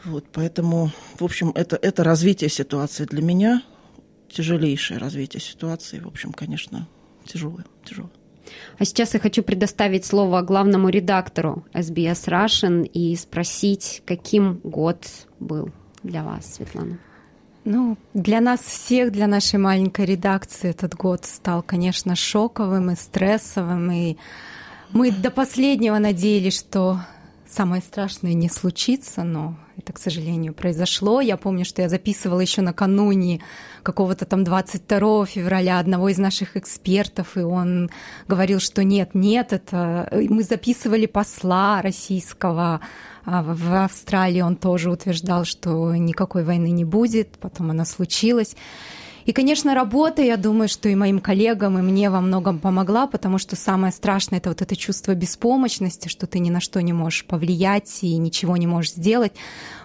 Вот, 0.07 0.25
поэтому, 0.31 0.91
в 1.19 1.23
общем, 1.23 1.51
это, 1.53 1.77
это 1.81 2.03
развитие 2.03 2.49
ситуации 2.49 3.03
для 3.03 3.21
меня, 3.21 3.61
тяжелейшее 4.29 4.99
развитие 4.99 5.41
ситуации, 5.41 5.99
в 5.99 6.07
общем, 6.07 6.31
конечно, 6.31 6.87
тяжелое, 7.25 7.65
тяжелое. 7.83 8.11
А 8.79 8.85
сейчас 8.85 9.13
я 9.13 9.19
хочу 9.19 9.43
предоставить 9.43 10.05
слово 10.05 10.41
главному 10.41 10.87
редактору 10.87 11.65
SBS 11.73 12.27
Russian 12.27 12.85
и 12.85 13.15
спросить, 13.17 14.01
каким 14.05 14.61
год 14.63 15.05
был 15.41 15.71
для 16.03 16.23
вас, 16.23 16.55
Светлана? 16.55 16.99
Ну, 17.65 17.97
для 18.13 18.39
нас 18.39 18.61
всех, 18.61 19.11
для 19.11 19.27
нашей 19.27 19.59
маленькой 19.59 20.05
редакции 20.05 20.69
этот 20.69 20.95
год 20.95 21.25
стал, 21.25 21.61
конечно, 21.61 22.15
шоковым 22.15 22.91
и 22.91 22.95
стрессовым. 22.95 23.91
И 23.91 24.15
мы 24.93 25.11
до 25.11 25.31
последнего 25.31 25.97
надеялись, 25.97 26.57
что 26.57 27.01
самое 27.49 27.81
страшное 27.81 28.33
не 28.33 28.49
случится, 28.49 29.23
но 29.23 29.57
это, 29.77 29.93
к 29.93 29.99
сожалению, 29.99 30.53
произошло. 30.53 31.21
Я 31.21 31.37
помню, 31.37 31.65
что 31.65 31.81
я 31.81 31.89
записывала 31.89 32.39
еще 32.39 32.61
накануне 32.61 33.41
какого-то 33.83 34.25
там 34.25 34.43
22 34.43 35.25
февраля 35.25 35.79
одного 35.79 36.09
из 36.09 36.17
наших 36.17 36.57
экспертов, 36.57 37.37
и 37.37 37.41
он 37.41 37.89
говорил, 38.27 38.59
что 38.59 38.83
нет, 38.83 39.11
нет, 39.13 39.53
это 39.53 40.09
мы 40.11 40.43
записывали 40.43 41.05
посла 41.05 41.81
российского 41.81 42.81
а 43.29 43.43
в 43.43 43.83
Австралии 43.83 44.39
он 44.39 44.55
тоже 44.55 44.89
утверждал, 44.89 45.43
что 45.43 45.93
никакой 45.93 46.45
войны 46.45 46.69
не 46.69 46.85
будет, 46.85 47.37
потом 47.41 47.71
она 47.71 47.83
случилась. 47.83 48.55
И, 49.27 49.33
конечно, 49.33 49.75
работа, 49.75 50.21
я 50.21 50.37
думаю, 50.37 50.69
что 50.69 50.87
и 50.87 50.95
моим 50.95 51.19
коллегам, 51.19 51.77
и 51.77 51.81
мне 51.81 52.09
во 52.09 52.21
многом 52.21 52.59
помогла, 52.59 53.07
потому 53.07 53.37
что 53.37 53.57
самое 53.57 53.91
страшное— 53.91 54.39
это 54.39 54.47
вот 54.47 54.61
это 54.61 54.73
чувство 54.77 55.13
беспомощности, 55.15 56.07
что 56.07 56.27
ты 56.27 56.39
ни 56.39 56.49
на 56.49 56.61
что 56.61 56.81
не 56.81 56.93
можешь 56.93 57.25
повлиять 57.25 58.03
и 58.03 58.17
ничего 58.17 58.55
не 58.55 58.67
можешь 58.67 58.93
сделать. 58.93 59.33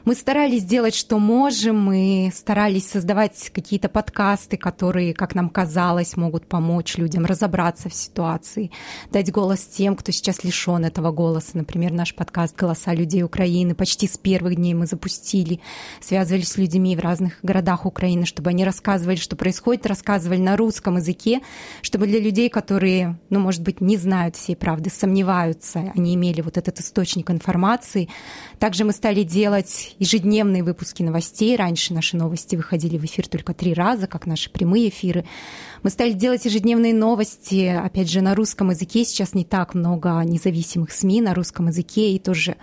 Мы 0.05 0.17
старались 0.17 0.65
делать, 0.65 0.97
что 0.97 1.21
можем, 1.21 1.81
мы 1.81 2.33
старались 2.35 2.89
создавать 2.89 3.51
какие-то 3.55 3.89
подкасты, 3.89 4.57
которые, 4.57 5.15
как 5.15 5.37
нам 5.37 5.49
казалось, 5.49 6.17
могут 6.17 6.49
помочь 6.49 6.97
людям 6.97 7.25
разобраться 7.25 7.89
в 7.89 7.95
ситуации, 7.95 8.73
дать 9.13 9.31
голос 9.31 9.61
тем, 9.61 9.95
кто 9.95 10.11
сейчас 10.11 10.43
лишен 10.43 10.85
этого 10.85 11.13
голоса. 11.13 11.51
Например, 11.55 11.93
наш 11.93 12.17
подкаст 12.17 12.57
«Голоса 12.57 12.93
людей 12.95 13.23
Украины» 13.23 13.77
почти 13.77 14.09
с 14.09 14.19
первых 14.19 14.57
дней 14.57 14.75
мы 14.75 14.87
запустили, 14.87 15.61
связывались 16.01 16.49
с 16.49 16.57
людьми 16.57 16.97
в 16.97 17.01
разных 17.01 17.39
городах 17.45 17.87
Украины, 17.87 18.27
чтобы 18.27 18.51
они 18.51 18.65
рассказывали, 18.65 19.17
что 19.17 19.37
происходит, 19.37 19.87
рассказывали 19.87 20.41
на 20.41 20.57
русском 20.57 20.97
языке, 20.97 21.43
чтобы 21.81 22.09
для 22.09 22.19
людей, 22.19 22.49
которые, 22.49 23.21
ну, 23.31 23.39
может 23.39 23.63
быть, 23.63 23.81
не 23.81 23.97
знают 23.97 24.35
всей 24.35 24.57
правды, 24.57 24.91
сомневаются, 24.91 25.93
они 25.95 26.17
имели 26.17 26.41
вот 26.41 26.59
этот 26.59 26.81
источник 26.81 27.31
информации. 27.31 28.09
Также 28.59 28.85
мы 28.85 28.91
стали 28.91 29.23
делать 29.23 29.92
ежедневные 29.99 30.63
выпуски 30.63 31.03
новостей. 31.03 31.57
Раньше 31.57 31.95
наши 31.95 32.17
новости 32.17 32.57
выходили 32.57 32.99
в 32.99 33.05
эфир 33.05 33.29
только 33.29 33.55
три 33.55 33.75
раза, 33.75 34.07
как 34.07 34.27
наши 34.27 34.51
прямые 34.51 34.89
эфиры. 34.89 35.25
Мы 35.83 35.91
стали 35.91 36.13
делать 36.13 36.45
ежедневные 36.45 36.95
новости, 36.95 37.67
опять 37.67 38.11
же, 38.11 38.21
на 38.21 38.35
русском 38.35 38.71
языке. 38.71 39.05
Сейчас 39.05 39.35
не 39.35 39.45
так 39.45 39.75
много 39.75 40.21
независимых 40.25 40.93
СМИ 40.93 41.21
на 41.21 41.35
русском 41.35 41.69
языке, 41.69 42.13
и 42.13 42.19
тоже 42.19 42.57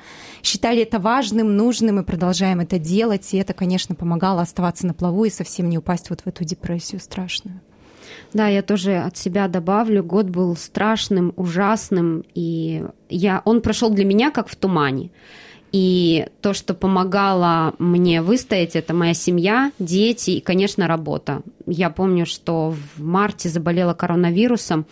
считали 0.43 0.81
это 0.81 0.99
важным, 0.99 1.55
нужным, 1.55 1.99
и 1.99 2.03
продолжаем 2.03 2.59
это 2.59 2.79
делать. 2.79 3.33
И 3.33 3.37
это, 3.37 3.53
конечно, 3.53 3.95
помогало 3.95 4.41
оставаться 4.41 4.87
на 4.87 4.93
плаву 4.93 5.25
и 5.25 5.29
совсем 5.29 5.69
не 5.69 5.77
упасть 5.77 6.09
вот 6.09 6.21
в 6.21 6.27
эту 6.27 6.43
депрессию 6.43 7.01
страшную. 7.01 7.61
Да, 8.33 8.47
я 8.47 8.61
тоже 8.61 8.97
от 8.97 9.17
себя 9.17 9.47
добавлю. 9.47 10.03
Год 10.03 10.29
был 10.29 10.55
страшным, 10.55 11.33
ужасным, 11.35 12.23
и 12.35 12.85
я, 13.09 13.41
он 13.45 13.61
прошел 13.61 13.89
для 13.89 14.05
меня 14.05 14.31
как 14.31 14.47
в 14.47 14.55
тумане. 14.55 15.11
И 15.71 16.25
то, 16.41 16.53
что 16.53 16.73
помогало 16.73 17.75
мне 17.77 18.21
выстоять, 18.21 18.75
это 18.75 18.93
моя 18.93 19.13
семья, 19.13 19.71
дети 19.77 20.31
и, 20.31 20.41
конечно, 20.41 20.87
работа. 20.87 21.41
Я 21.67 21.89
помню, 21.89 22.25
что 22.25 22.71
в 22.71 23.03
марте 23.03 23.49
заболела 23.49 23.93
коронавирусом, 23.93 24.85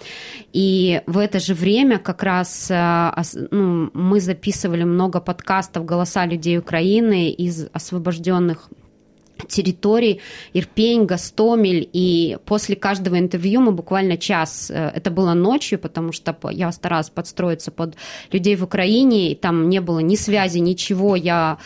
и 0.53 1.01
в 1.07 1.17
это 1.17 1.39
же 1.39 1.55
время 1.55 1.98
как 1.98 2.22
раз 2.22 2.69
э, 2.69 3.12
ну, 3.50 3.89
мы 3.93 4.19
записывали 4.19 4.84
много 4.84 5.19
подкастов 5.19 5.86
«Голоса 5.86 6.25
людей 6.25 6.60
Украины» 6.60 7.31
из 7.31 7.67
освобожденных 7.74 8.69
территорий 9.48 10.22
Ирпень, 10.53 11.06
Гастомель, 11.06 11.89
и 11.94 12.38
после 12.46 12.75
каждого 12.75 13.20
интервью 13.20 13.62
мы 13.62 13.72
буквально 13.72 14.17
час, 14.17 14.72
э, 14.72 14.91
это 14.96 15.12
было 15.12 15.34
ночью, 15.34 15.79
потому 15.79 16.12
что 16.12 16.36
я 16.51 16.72
старалась 16.72 17.10
подстроиться 17.10 17.72
под 17.72 17.96
людей 18.32 18.56
в 18.56 18.63
Украине, 18.63 19.32
и 19.32 19.36
там 19.36 19.70
не 19.70 19.82
было 19.82 20.00
ни 20.00 20.15
связи, 20.15 20.60
ничего, 20.60 21.15
я 21.15 21.58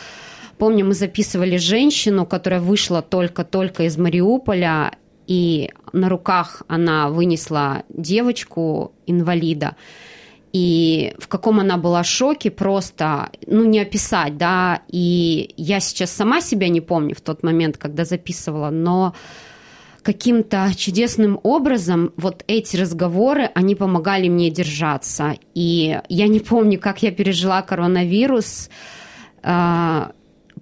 помню, 0.58 0.86
мы 0.86 0.94
записывали 0.94 1.58
женщину, 1.58 2.26
которая 2.26 2.62
вышла 2.62 3.02
только-только 3.02 3.84
из 3.84 3.98
Мариуполя, 3.98 4.92
и 5.28 5.72
на 5.94 6.10
руках 6.10 6.62
она 6.68 7.10
вынесла 7.10 7.84
девочку 7.90 8.92
инвалида, 9.08 9.76
и 10.54 11.14
в 11.18 11.28
каком 11.28 11.60
она 11.60 11.78
была 11.78 12.04
шоке, 12.04 12.52
просто, 12.52 13.30
ну, 13.48 13.64
не 13.66 13.80
описать, 13.80 14.38
да, 14.38 14.82
и 14.88 15.54
я 15.58 15.80
сейчас 15.80 16.12
сама 16.12 16.42
себя 16.42 16.68
не 16.68 16.82
помню 16.82 17.16
в 17.16 17.22
тот 17.22 17.44
момент, 17.44 17.78
когда 17.78 18.06
записывала, 18.06 18.70
но 18.70 19.14
каким-то 20.04 20.72
чудесным 20.76 21.40
образом 21.44 22.12
вот 22.18 22.44
эти 22.48 22.76
разговоры, 22.76 23.50
они 23.54 23.76
помогали 23.76 24.30
мне 24.30 24.50
держаться. 24.50 25.36
И 25.54 26.00
я 26.10 26.28
не 26.28 26.40
помню, 26.40 26.80
как 26.80 27.04
я 27.04 27.12
пережила 27.12 27.62
коронавирус, 27.62 28.70
а, 29.44 30.12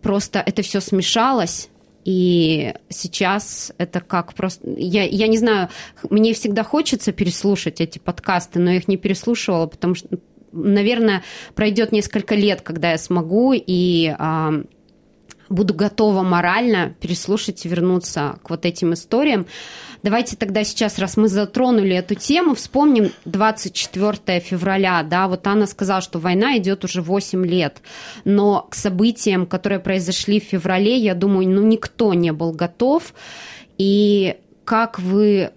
просто 0.01 0.43
это 0.45 0.61
все 0.61 0.81
смешалось, 0.81 1.69
и 2.05 2.73
сейчас 2.89 3.71
это 3.77 3.99
как 3.99 4.33
просто... 4.33 4.69
Я, 4.77 5.03
я 5.03 5.27
не 5.27 5.37
знаю, 5.37 5.69
мне 6.09 6.33
всегда 6.33 6.63
хочется 6.63 7.11
переслушать 7.11 7.81
эти 7.81 7.99
подкасты, 7.99 8.59
но 8.59 8.71
я 8.71 8.77
их 8.77 8.87
не 8.87 8.97
переслушивала, 8.97 9.67
потому 9.67 9.95
что, 9.95 10.07
наверное, 10.51 11.23
пройдет 11.55 11.91
несколько 11.91 12.35
лет, 12.35 12.61
когда 12.61 12.91
я 12.91 12.97
смогу, 12.97 13.53
и 13.53 14.13
а, 14.17 14.63
буду 15.49 15.73
готова 15.73 16.23
морально 16.23 16.95
переслушать 16.99 17.65
и 17.65 17.69
вернуться 17.69 18.39
к 18.43 18.49
вот 18.49 18.65
этим 18.65 18.93
историям. 18.93 19.45
Давайте 20.01 20.37
тогда 20.37 20.63
сейчас, 20.63 20.97
раз 20.97 21.17
мы 21.17 21.27
затронули 21.27 21.95
эту 21.95 22.15
тему, 22.15 22.55
вспомним 22.55 23.11
24 23.25 24.39
февраля. 24.39 25.03
Да, 25.03 25.27
вот 25.27 25.45
Анна 25.45 25.65
сказала, 25.65 26.01
что 26.01 26.19
война 26.19 26.57
идет 26.57 26.85
уже 26.85 27.01
8 27.01 27.45
лет. 27.45 27.81
Но 28.23 28.67
к 28.69 28.75
событиям, 28.75 29.45
которые 29.45 29.79
произошли 29.79 30.39
в 30.39 30.45
феврале, 30.45 30.97
я 30.97 31.15
думаю, 31.15 31.49
ну 31.49 31.61
никто 31.61 32.13
не 32.13 32.31
был 32.31 32.51
готов. 32.51 33.13
И 33.77 34.37
как 34.63 34.99
вы 34.99 35.51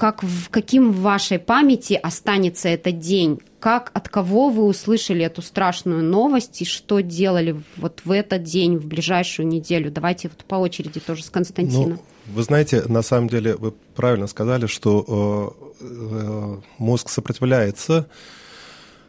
как 0.00 0.22
в 0.22 0.48
каким 0.48 0.92
в 0.92 1.00
вашей 1.00 1.38
памяти 1.38 1.92
останется 1.92 2.70
этот 2.70 3.00
день? 3.00 3.38
Как, 3.58 3.90
от 3.92 4.08
кого 4.08 4.48
вы 4.48 4.64
услышали 4.64 5.22
эту 5.26 5.42
страшную 5.42 6.02
новость 6.02 6.62
и 6.62 6.64
что 6.64 7.00
делали 7.00 7.60
вот 7.76 8.00
в 8.06 8.10
этот 8.10 8.42
день, 8.42 8.78
в 8.78 8.86
ближайшую 8.86 9.46
неделю? 9.46 9.90
Давайте 9.90 10.28
вот 10.28 10.42
по 10.46 10.54
очереди 10.54 11.00
тоже 11.00 11.22
с 11.22 11.28
Константином. 11.28 11.90
Ну, 11.90 11.98
вы 12.26 12.42
знаете, 12.42 12.84
на 12.86 13.02
самом 13.02 13.28
деле 13.28 13.56
вы 13.56 13.72
правильно 13.94 14.26
сказали, 14.26 14.66
что 14.66 15.56
э, 15.80 15.84
э, 15.84 16.56
мозг 16.78 17.08
сопротивляется 17.08 18.08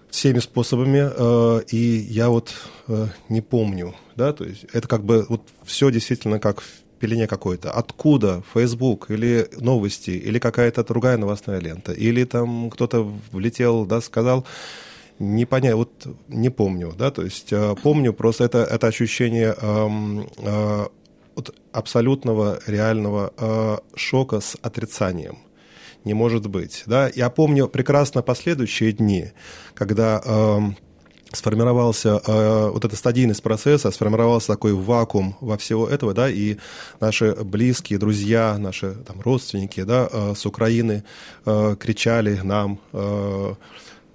всеми 0.10 0.40
способами, 0.40 1.10
э, 1.10 1.64
и 1.72 1.78
я 1.78 2.30
вот 2.30 2.54
э, 2.88 3.08
не 3.30 3.42
помню, 3.42 3.96
да, 4.16 4.34
то 4.34 4.44
есть 4.44 4.66
это 4.74 4.88
как 4.88 5.04
бы 5.04 5.26
вот 5.30 5.42
все 5.64 5.90
действительно 5.90 6.40
как 6.40 6.62
в 6.62 6.68
пелене 7.00 7.28
какой-то. 7.28 7.72
Откуда? 7.72 8.44
Facebook 8.54 9.10
или 9.10 9.50
новости, 9.58 10.12
или 10.12 10.40
какая-то 10.40 10.84
другая 10.84 11.18
новостная 11.18 11.60
лента, 11.60 11.94
или 11.94 12.24
там 12.26 12.70
кто-то 12.70 13.12
влетел, 13.32 13.86
да, 13.86 14.02
сказал, 14.02 14.46
не 15.20 15.46
понять, 15.46 15.76
вот 15.76 15.92
не 16.28 16.50
помню, 16.50 16.94
да, 16.98 17.12
то 17.12 17.24
есть 17.24 17.54
э, 17.54 17.76
помню 17.84 18.14
просто 18.14 18.44
это, 18.44 18.60
это 18.60 18.88
ощущение 18.88 19.56
э, 19.56 19.90
э, 20.38 20.88
вот 21.36 21.56
абсолютного 21.72 22.60
реального 22.68 23.34
э, 23.38 23.78
шока 23.96 24.40
с 24.40 24.58
отрицанием. 24.62 25.40
Не 26.04 26.14
может 26.14 26.48
быть, 26.48 26.84
да. 26.88 27.12
Я 27.14 27.30
помню 27.30 27.68
прекрасно 27.68 28.22
последующие 28.24 28.92
дни, 28.92 29.32
когда 29.76 30.22
э, 30.26 30.60
сформировался 31.32 32.22
э, 32.26 32.70
вот 32.70 32.84
этот 32.84 32.98
стадийность 32.98 33.44
процесса, 33.44 33.92
сформировался 33.92 34.48
такой 34.48 34.74
вакуум 34.74 35.36
во 35.42 35.58
всего 35.58 35.88
этого, 35.88 36.14
да, 36.14 36.30
и 36.30 36.58
наши 37.00 37.34
близкие, 37.36 38.00
друзья, 38.00 38.58
наши 38.58 38.94
там 38.94 39.22
родственники, 39.22 39.84
да, 39.84 40.10
э, 40.12 40.34
с 40.36 40.46
Украины 40.46 41.04
э, 41.46 41.76
кричали 41.80 42.40
нам, 42.44 42.80
э, 42.94 43.54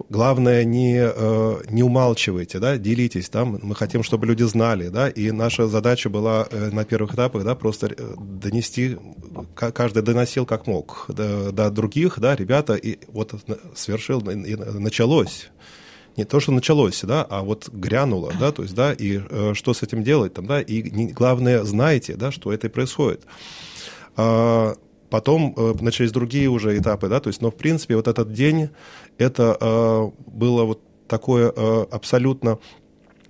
главное 0.09 0.63
не, 0.63 0.99
э, 0.99 1.61
не 1.69 1.83
умалчивайте, 1.83 2.59
да, 2.59 2.77
делитесь, 2.77 3.29
да, 3.29 3.45
мы 3.45 3.75
хотим, 3.75 4.03
чтобы 4.03 4.25
люди 4.25 4.43
знали, 4.43 4.89
да, 4.89 5.09
и 5.09 5.31
наша 5.31 5.67
задача 5.67 6.09
была 6.09 6.47
э, 6.49 6.69
на 6.71 6.85
первых 6.85 7.13
этапах, 7.13 7.43
да, 7.43 7.55
просто 7.55 7.87
э, 7.87 8.15
донести, 8.17 8.97
каждый 9.53 10.03
доносил 10.03 10.45
как 10.45 10.67
мог 10.67 11.05
до, 11.07 11.51
до 11.51 11.69
других, 11.69 12.19
да, 12.19 12.35
ребята, 12.35 12.75
и 12.75 12.99
вот 13.11 13.35
свершил, 13.75 14.21
и 14.29 14.55
началось. 14.55 15.49
Не 16.15 16.25
то, 16.25 16.39
что 16.39 16.51
началось, 16.51 17.01
да, 17.03 17.23
а 17.29 17.43
вот 17.43 17.69
грянуло, 17.69 18.33
да, 18.39 18.51
то 18.51 18.63
есть, 18.63 18.73
да, 18.73 18.91
и 18.91 19.21
что 19.53 19.73
с 19.75 19.83
этим 19.83 20.03
делать, 20.03 20.33
там, 20.33 20.47
да, 20.47 20.61
и 20.61 20.81
главное, 21.11 21.63
знаете, 21.63 22.15
да, 22.15 22.31
что 22.31 22.51
это 22.51 22.67
и 22.67 22.69
происходит. 22.71 23.21
А, 24.15 24.73
потом 25.09 25.53
э, 25.55 25.73
начались 25.79 26.11
другие 26.11 26.49
уже 26.49 26.77
этапы, 26.77 27.07
да, 27.07 27.19
то 27.19 27.29
есть, 27.29 27.41
но, 27.41 27.51
в 27.51 27.55
принципе, 27.55 27.95
вот 27.95 28.07
этот 28.07 28.33
день, 28.33 28.69
это 29.17 29.57
э, 29.59 30.11
было 30.27 30.63
вот 30.63 30.81
такое 31.07 31.51
э, 31.55 31.85
абсолютно... 31.91 32.59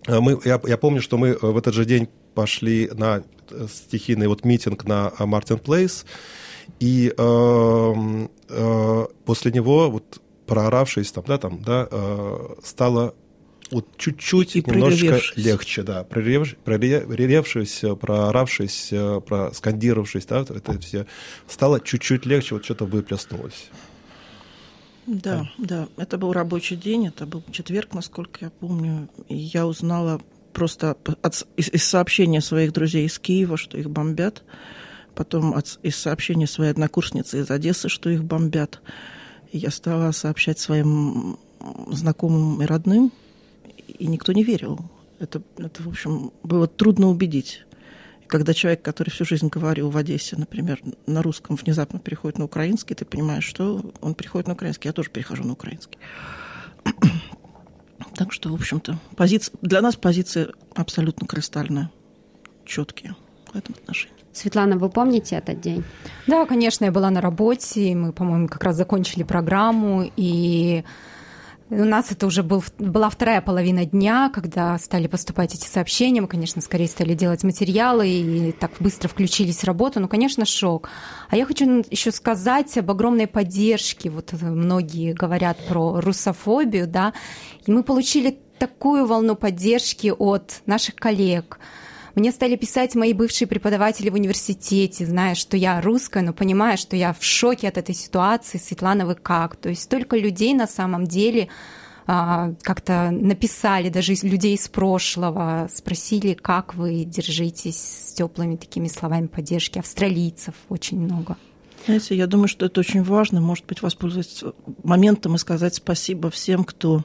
Э, 0.08 0.20
мы, 0.20 0.40
я, 0.46 0.60
я 0.66 0.78
помню, 0.78 1.02
что 1.02 1.18
мы 1.18 1.38
в 1.40 1.58
этот 1.58 1.74
же 1.74 1.86
день 1.86 2.10
пошли 2.34 2.90
на 2.94 3.24
стихийный 3.74 4.28
вот 4.28 4.46
митинг 4.46 4.86
на 4.86 5.12
Мартин 5.20 5.58
Плейс, 5.58 6.06
и 6.80 7.14
э, 7.18 8.28
э, 8.50 9.06
после 9.26 9.52
него 9.52 9.90
вот 9.90 10.22
прооравшись 10.46 11.12
там, 11.12 11.24
да, 11.28 11.38
там, 11.38 11.62
да, 11.64 11.88
э, 11.90 12.56
стало 12.64 13.16
вот 13.72 13.98
чуть-чуть 13.98 14.56
и 14.56 14.64
немножко 14.66 15.20
легче, 15.36 15.84
да, 15.84 16.04
прорев, 16.04 16.56
проревевшись, 16.64 17.84
прооравшись, 18.00 18.94
проскандировавшись, 19.26 20.26
да, 20.26 20.40
это 20.42 20.80
все 20.80 21.06
стало 21.48 21.82
чуть-чуть 21.82 22.26
легче, 22.26 22.56
вот 22.56 22.64
что-то 22.64 22.86
выплеснулось. 22.86 23.70
Да, 25.08 25.50
да, 25.58 25.88
это 25.96 26.18
был 26.18 26.34
рабочий 26.34 26.76
день, 26.76 27.08
это 27.08 27.26
был 27.26 27.42
четверг, 27.52 27.94
насколько 27.94 28.46
я 28.46 28.50
помню, 28.50 29.08
и 29.30 29.38
я 29.38 29.66
узнала 29.66 30.22
просто 30.52 30.98
от, 31.22 31.48
из, 31.56 31.70
из 31.70 31.84
сообщения 31.86 32.42
своих 32.42 32.74
друзей 32.74 33.06
из 33.06 33.18
Киева, 33.18 33.56
что 33.56 33.78
их 33.78 33.90
бомбят, 33.90 34.44
потом 35.16 35.54
от, 35.54 35.80
из 35.82 35.96
сообщения 35.96 36.46
своей 36.46 36.72
однокурсницы 36.72 37.40
из 37.40 37.50
Одессы, 37.50 37.88
что 37.88 38.10
их 38.10 38.24
бомбят. 38.26 38.82
И 39.54 39.60
я 39.60 39.72
стала 39.72 40.12
сообщать 40.12 40.60
своим 40.60 41.40
знакомым 41.90 42.62
и 42.62 42.66
родным, 42.66 43.14
и 43.88 44.08
никто 44.08 44.34
не 44.34 44.44
верил. 44.44 44.80
Это, 45.20 45.42
это, 45.58 45.84
в 45.84 45.88
общем, 45.88 46.34
было 46.44 46.68
трудно 46.68 47.08
убедить. 47.08 47.66
Когда 48.28 48.54
человек, 48.54 48.82
который 48.82 49.10
всю 49.10 49.26
жизнь 49.26 49.48
говорил 49.48 49.90
в 49.90 49.98
Одессе, 49.98 50.36
например, 50.36 50.82
на 51.06 51.22
русском, 51.22 51.56
внезапно 51.56 52.00
переходит 52.00 52.38
на 52.38 52.46
украинский, 52.46 52.96
ты 52.96 53.06
понимаешь, 53.06 53.46
что 53.46 53.94
он 54.02 54.16
переходит 54.16 54.48
на 54.48 54.54
украинский. 54.54 54.90
Я 54.90 54.94
тоже 54.94 55.10
перехожу 55.10 55.44
на 55.44 55.54
украинский. 55.54 55.98
Так 58.16 58.34
что, 58.34 58.50
в 58.50 58.56
общем-то, 58.56 58.98
позиция, 59.16 59.54
для 59.62 59.80
нас 59.80 59.96
позиция 59.96 60.50
абсолютно 60.74 61.28
кристальная, 61.28 61.92
четкие 62.66 63.16
в 63.52 63.56
этом 63.56 63.76
отношении. 63.76 64.18
Светлана, 64.34 64.78
вы 64.78 64.90
помните 64.90 65.36
этот 65.36 65.62
день? 65.62 65.84
Да, 66.26 66.46
конечно, 66.46 66.86
я 66.86 66.92
была 66.92 67.10
на 67.10 67.22
работе, 67.22 67.96
мы, 67.96 68.14
по-моему, 68.14 68.48
как 68.48 68.64
раз 68.64 68.76
закончили 68.76 69.24
программу, 69.24 70.12
и 70.16 70.84
у 71.70 71.84
нас 71.84 72.12
это 72.12 72.26
уже 72.28 72.44
был, 72.44 72.64
была 72.80 73.10
вторая 73.10 73.42
половина 73.42 73.86
дня, 73.86 74.32
когда 74.34 74.78
стали 74.78 75.08
поступать 75.08 75.54
эти 75.54 75.68
сообщения. 75.68 76.22
Мы, 76.22 76.28
конечно, 76.28 76.62
скорее 76.62 76.88
стали 76.88 77.14
делать 77.14 77.44
материалы 77.44 78.08
и 78.10 78.52
так 78.54 78.72
быстро 78.80 79.10
включились 79.10 79.60
в 79.60 79.64
работу. 79.66 80.00
Ну, 80.00 80.08
конечно, 80.08 80.46
шок. 80.46 80.90
А 81.30 81.36
я 81.36 81.46
хочу 81.46 81.84
еще 81.90 82.12
сказать 82.12 82.78
об 82.78 82.90
огромной 82.90 83.28
поддержке. 83.28 84.10
Вот 84.10 84.32
многие 84.34 85.14
говорят 85.14 85.58
про 85.68 86.00
русофобию, 86.00 86.88
да. 86.88 87.14
И 87.66 87.72
мы 87.72 87.84
получили 87.84 88.40
такую 88.60 89.06
волну 89.06 89.36
поддержки 89.36 90.14
от 90.18 90.62
наших 90.66 90.96
коллег, 90.96 91.60
мне 92.18 92.32
стали 92.32 92.56
писать 92.56 92.96
мои 92.96 93.14
бывшие 93.14 93.48
преподаватели 93.48 94.10
в 94.10 94.16
университете, 94.16 95.06
зная, 95.06 95.36
что 95.36 95.56
я 95.56 95.80
русская, 95.82 96.24
но 96.24 96.34
понимая, 96.34 96.76
что 96.76 96.96
я 96.96 97.14
в 97.14 97.24
шоке 97.24 97.68
от 97.68 97.78
этой 97.78 97.94
ситуации. 97.94 98.58
Светлана, 98.58 99.06
вы 99.06 99.14
как? 99.14 99.56
То 99.56 99.70
есть 99.70 99.84
столько 99.84 100.18
людей 100.18 100.56
на 100.56 100.66
самом 100.66 101.06
деле 101.06 101.48
а, 102.08 102.54
как-то 102.64 103.12
написали, 103.12 103.90
даже 103.90 104.16
людей 104.24 104.56
из 104.56 104.68
прошлого, 104.68 105.70
спросили, 105.72 106.34
как 106.34 106.74
вы 106.74 107.04
держитесь 107.04 107.78
с 107.78 108.14
теплыми 108.14 108.56
такими 108.56 108.88
словами 108.88 109.28
поддержки. 109.28 109.78
Австралийцев 109.78 110.56
очень 110.70 111.00
много. 111.00 111.38
Знаете, 111.86 112.16
я 112.16 112.26
думаю, 112.26 112.48
что 112.48 112.66
это 112.66 112.80
очень 112.80 113.04
важно, 113.04 113.42
может 113.42 113.66
быть, 113.68 113.84
воспользоваться 113.84 114.54
моментом 114.84 115.36
и 115.36 115.38
сказать 115.38 115.76
спасибо 115.76 116.32
всем, 116.32 116.64
кто 116.64 117.04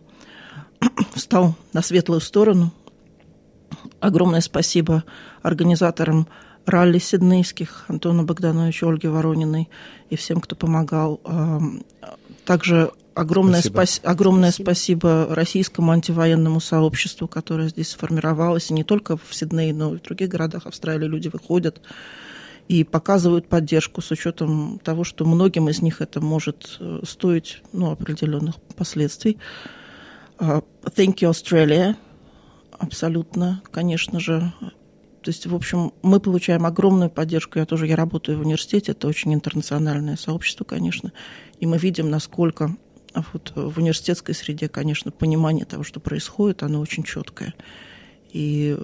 встал 1.14 1.54
на 1.74 1.82
светлую 1.82 2.22
сторону, 2.22 2.72
Огромное 4.02 4.40
спасибо 4.40 5.04
организаторам 5.42 6.26
ралли 6.66 6.98
сиднейских, 6.98 7.84
Антону 7.86 8.24
Богдановичу, 8.24 8.88
Ольге 8.88 9.10
Ворониной 9.10 9.68
и 10.10 10.16
всем, 10.16 10.40
кто 10.40 10.56
помогал. 10.56 11.20
Также 12.44 12.90
огромное, 13.14 13.60
спасибо. 13.60 13.84
Спас... 13.84 14.00
огромное 14.02 14.50
спасибо. 14.50 15.06
спасибо 15.06 15.34
российскому 15.36 15.92
антивоенному 15.92 16.58
сообществу, 16.58 17.28
которое 17.28 17.68
здесь 17.68 17.90
сформировалось, 17.90 18.70
и 18.70 18.74
не 18.74 18.82
только 18.82 19.16
в 19.16 19.32
Сиднее, 19.32 19.72
но 19.72 19.94
и 19.94 19.98
в 19.98 20.02
других 20.02 20.28
городах 20.28 20.66
Австралии 20.66 21.06
люди 21.06 21.28
выходят 21.28 21.80
и 22.66 22.82
показывают 22.82 23.46
поддержку 23.46 24.02
с 24.02 24.10
учетом 24.10 24.80
того, 24.82 25.04
что 25.04 25.24
многим 25.24 25.68
из 25.68 25.80
них 25.80 26.00
это 26.00 26.20
может 26.20 26.76
э, 26.80 27.02
стоить 27.06 27.62
ну, 27.72 27.92
определенных 27.92 28.56
последствий. 28.76 29.38
Uh, 30.38 30.64
thank 30.96 31.18
you, 31.20 31.30
Australia 31.30 31.96
абсолютно, 32.82 33.62
конечно 33.70 34.20
же. 34.20 34.52
То 35.22 35.30
есть, 35.30 35.46
в 35.46 35.54
общем, 35.54 35.92
мы 36.02 36.18
получаем 36.18 36.66
огромную 36.66 37.08
поддержку. 37.08 37.58
Я 37.58 37.64
тоже 37.64 37.86
я 37.86 37.94
работаю 37.96 38.38
в 38.38 38.40
университете, 38.42 38.92
это 38.92 39.06
очень 39.06 39.32
интернациональное 39.32 40.16
сообщество, 40.16 40.64
конечно. 40.64 41.12
И 41.60 41.66
мы 41.66 41.78
видим, 41.78 42.10
насколько 42.10 42.76
вот 43.32 43.52
в 43.54 43.78
университетской 43.78 44.34
среде, 44.34 44.68
конечно, 44.68 45.12
понимание 45.12 45.64
того, 45.64 45.84
что 45.84 46.00
происходит, 46.00 46.62
оно 46.62 46.80
очень 46.80 47.04
четкое. 47.04 47.54
И 48.32 48.76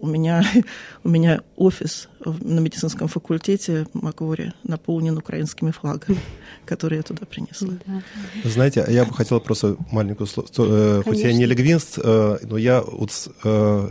у 0.00 0.06
меня, 0.06 0.42
у 1.04 1.08
меня 1.08 1.42
офис 1.56 2.08
на 2.24 2.60
медицинском 2.60 3.08
факультете 3.08 3.86
Маквори 3.92 4.52
наполнен 4.64 5.16
украинскими 5.16 5.70
флагами, 5.70 6.18
которые 6.64 6.98
я 6.98 7.02
туда 7.02 7.26
принесла. 7.26 7.74
Да. 7.86 8.02
Знаете, 8.44 8.84
я 8.88 9.04
бы 9.04 9.14
хотела 9.14 9.38
просто 9.38 9.76
маленькую... 9.90 10.26
Конечно. 10.26 11.02
Хоть 11.04 11.18
я 11.18 11.32
не 11.32 11.46
лингвист, 11.46 11.98
э, 12.02 12.38
но 12.42 12.56
я 12.56 12.82
вот 12.82 13.10
э, 13.44 13.90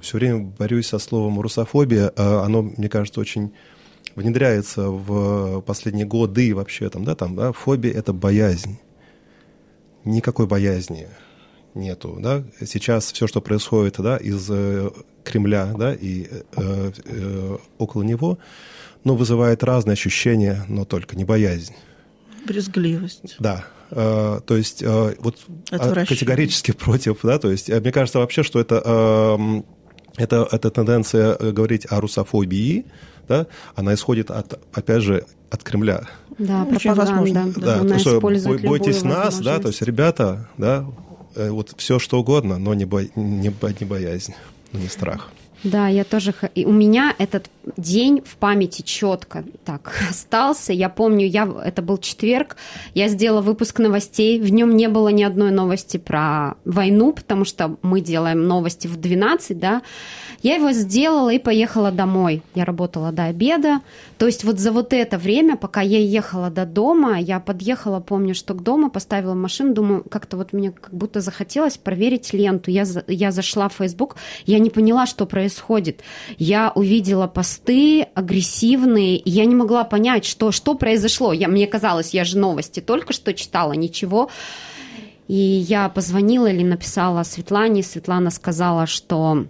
все 0.00 0.18
время 0.18 0.40
борюсь 0.58 0.88
со 0.88 0.98
словом 0.98 1.40
русофобия. 1.40 2.12
Э, 2.16 2.42
оно, 2.44 2.62
мне 2.62 2.88
кажется, 2.88 3.20
очень 3.20 3.52
внедряется 4.14 4.88
в 4.88 5.60
последние 5.62 6.06
годы 6.06 6.54
вообще. 6.54 6.88
Там, 6.90 7.04
да, 7.04 7.14
там, 7.14 7.36
да, 7.36 7.52
фобия– 7.52 7.92
это 7.94 8.12
боязнь. 8.12 8.78
Никакой 10.04 10.46
боязни 10.46 11.08
нету, 11.74 12.18
да. 12.20 12.42
Сейчас 12.64 13.12
все, 13.12 13.26
что 13.26 13.40
происходит, 13.40 13.96
да, 13.98 14.16
из 14.16 14.48
э, 14.50 14.90
Кремля, 15.24 15.72
да, 15.76 15.94
и 15.94 16.26
э, 16.56 16.92
э, 17.04 17.58
около 17.78 18.02
него, 18.02 18.38
ну, 19.04 19.14
вызывает 19.14 19.64
разные 19.64 19.94
ощущения, 19.94 20.64
но 20.68 20.84
только 20.84 21.16
не 21.16 21.24
боязнь. 21.24 21.74
Брезгливость. 22.46 23.36
Да. 23.38 23.64
Э, 23.90 24.40
то 24.44 24.56
есть 24.56 24.82
э, 24.82 25.14
вот 25.18 25.38
а, 25.70 26.04
категорически 26.04 26.70
против, 26.78 27.20
да, 27.22 27.38
то 27.38 27.50
есть 27.50 27.68
э, 27.68 27.80
мне 27.80 27.92
кажется 27.92 28.18
вообще, 28.18 28.42
что 28.42 28.58
это, 28.58 28.82
э, 28.84 29.62
это, 30.16 30.48
эта 30.50 30.70
тенденция 30.70 31.36
говорить 31.36 31.86
о 31.90 32.00
русофобии, 32.00 32.86
да, 33.28 33.46
она 33.74 33.94
исходит 33.94 34.30
от, 34.30 34.60
опять 34.72 35.02
же, 35.02 35.26
от 35.50 35.62
Кремля. 35.62 36.08
Да, 36.38 36.64
Очень 36.64 36.94
пропаганда. 36.94 37.60
Да, 37.60 37.80
да 37.82 37.88
то, 37.88 37.98
что 37.98 38.20
бойтесь 38.20 39.02
нас, 39.02 39.38
да, 39.40 39.58
то 39.58 39.68
есть 39.68 39.82
ребята, 39.82 40.48
да, 40.56 40.86
вот 41.34 41.74
все 41.76 41.98
что 41.98 42.20
угодно, 42.20 42.58
но 42.58 42.74
не, 42.74 42.84
бо... 42.84 43.02
не, 43.14 43.50
не 43.80 43.86
боязнь, 43.86 44.34
не 44.72 44.88
страх. 44.88 45.30
Да, 45.64 45.88
я 45.88 46.04
тоже... 46.04 46.34
И 46.54 46.64
у 46.64 46.72
меня 46.72 47.14
этот 47.18 47.48
день 47.76 48.22
в 48.24 48.36
памяти 48.36 48.82
четко 48.82 49.44
так 49.64 49.92
остался. 50.10 50.72
Я 50.72 50.88
помню, 50.88 51.26
я... 51.26 51.48
это 51.64 51.82
был 51.82 51.98
четверг, 51.98 52.56
я 52.94 53.08
сделала 53.08 53.40
выпуск 53.40 53.78
новостей, 53.78 54.40
в 54.40 54.50
нем 54.50 54.76
не 54.76 54.88
было 54.88 55.08
ни 55.08 55.22
одной 55.22 55.50
новости 55.50 55.98
про 55.98 56.54
войну, 56.64 57.12
потому 57.12 57.44
что 57.44 57.76
мы 57.82 58.00
делаем 58.00 58.46
новости 58.46 58.88
в 58.88 58.96
12, 58.96 59.58
да, 59.58 59.82
я 60.42 60.56
его 60.56 60.72
сделала 60.72 61.30
и 61.30 61.38
поехала 61.38 61.92
домой. 61.92 62.42
Я 62.56 62.64
работала 62.64 63.12
до 63.12 63.26
обеда. 63.26 63.80
То 64.18 64.26
есть 64.26 64.42
вот 64.42 64.58
за 64.58 64.72
вот 64.72 64.92
это 64.92 65.16
время, 65.16 65.56
пока 65.56 65.82
я 65.82 66.00
ехала 66.00 66.50
до 66.50 66.66
дома, 66.66 67.20
я 67.20 67.38
подъехала, 67.38 68.00
помню, 68.00 68.34
что 68.34 68.54
к 68.54 68.62
дому, 68.62 68.90
поставила 68.90 69.34
машину, 69.34 69.72
думаю, 69.72 70.04
как-то 70.10 70.36
вот 70.36 70.52
мне 70.52 70.72
как 70.72 70.92
будто 70.92 71.20
захотелось 71.20 71.78
проверить 71.78 72.32
ленту. 72.32 72.72
Я, 72.72 72.84
я 73.06 73.30
зашла 73.30 73.68
в 73.68 73.74
Facebook, 73.74 74.16
я 74.44 74.58
не 74.58 74.70
поняла, 74.70 75.06
что 75.06 75.26
происходит. 75.26 75.51
Я 76.38 76.72
увидела 76.74 77.26
посты 77.26 78.02
агрессивные, 78.14 79.16
и 79.16 79.30
я 79.30 79.44
не 79.44 79.54
могла 79.54 79.84
понять, 79.84 80.24
что, 80.24 80.52
что 80.52 80.74
произошло. 80.74 81.32
Я, 81.32 81.48
мне 81.48 81.66
казалось, 81.66 82.14
я 82.14 82.24
же 82.24 82.38
новости 82.38 82.80
только 82.80 83.12
что 83.12 83.34
читала, 83.34 83.72
ничего. 83.72 84.30
И 85.28 85.34
я 85.34 85.88
позвонила 85.88 86.46
или 86.48 86.62
написала 86.62 87.22
Светлане, 87.22 87.82
Светлана 87.82 88.30
сказала, 88.30 88.86
что 88.86 89.46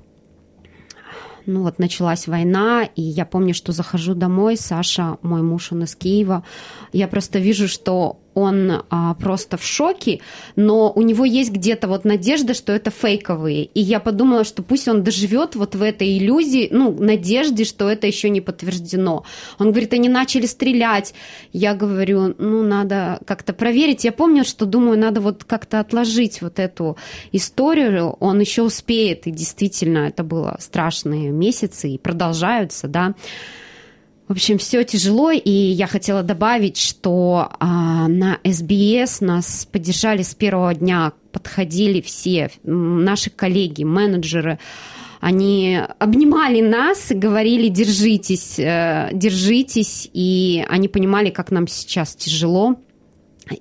ну 1.47 1.62
вот 1.62 1.79
началась 1.79 2.29
война, 2.29 2.85
и 2.85 3.03
я 3.03 3.25
помню, 3.25 3.55
что 3.55 3.73
захожу 3.73 4.15
домой, 4.15 4.57
Саша, 4.57 5.19
мой 5.23 5.43
муж, 5.43 5.73
он 5.73 5.83
из 5.85 5.97
Киева, 5.97 6.45
я 6.93 7.09
просто 7.09 7.38
вижу, 7.38 7.69
что 7.69 8.21
он 8.35 8.85
а, 8.90 9.14
просто 9.14 9.57
в 9.57 9.64
шоке, 9.64 10.21
но 10.57 10.92
у 10.92 11.03
него 11.03 11.25
есть 11.25 11.51
где-то 11.51 11.88
вот 11.88 12.05
надежда, 12.05 12.55
что 12.55 12.73
это 12.73 12.90
фейковые. 12.90 13.64
И 13.64 13.81
я 13.81 14.01
подумала, 14.01 14.45
что 14.45 14.62
пусть 14.62 14.88
он 14.88 15.03
доживет 15.03 15.55
вот 15.55 15.75
в 15.75 15.83
этой 15.83 16.18
иллюзии, 16.18 16.68
ну, 16.71 16.92
надежде, 16.92 17.64
что 17.64 17.90
это 17.90 18.07
еще 18.07 18.31
не 18.31 18.40
подтверждено. 18.40 19.25
Он 19.59 19.71
говорит, 19.71 19.92
они 19.92 20.09
начали 20.09 20.47
стрелять. 20.47 21.14
Я 21.53 21.75
говорю, 21.75 22.35
ну, 22.38 22.62
надо 22.62 23.18
как-то 23.27 23.53
проверить. 23.53 24.05
Я 24.05 24.12
помню, 24.12 24.45
что 24.45 24.66
думаю, 24.66 24.99
надо 24.99 25.21
вот 25.21 25.45
как-то 25.45 25.81
отложить 25.81 26.42
вот 26.42 26.59
эту 26.59 26.97
историю. 27.33 28.16
Он 28.21 28.40
еще 28.40 28.62
успеет, 28.62 29.27
и 29.27 29.31
действительно, 29.31 30.09
это 30.09 30.23
было 30.23 30.57
страшные 30.61 31.31
месяцы, 31.31 31.90
и 31.90 31.99
продолжаются, 31.99 32.88
да. 32.88 33.14
В 34.29 34.33
общем, 34.33 34.59
все 34.59 34.83
тяжело, 34.85 35.31
и 35.31 35.51
я 35.51 35.87
хотела 35.87 36.23
добавить, 36.23 36.79
что 36.79 37.51
а, 37.59 38.09
на 38.09 38.39
СБС 38.45 39.21
нас 39.21 39.67
поддержали 39.71 40.23
с 40.23 40.35
первого 40.35 40.75
дня, 40.75 41.13
подходили 41.33 42.01
все 42.01 42.51
наши 42.63 43.31
коллеги, 43.31 43.85
менеджеры, 43.85 44.59
они 45.21 45.79
обнимали 46.01 46.61
нас 46.61 47.13
и 47.13 47.15
говорили, 47.15 47.69
держитесь, 47.69 48.59
э, 48.59 49.11
держитесь, 49.13 50.11
и 50.13 50.65
они 50.69 50.89
понимали, 50.89 51.31
как 51.31 51.53
нам 51.53 51.69
сейчас 51.69 52.17
тяжело. 52.17 52.77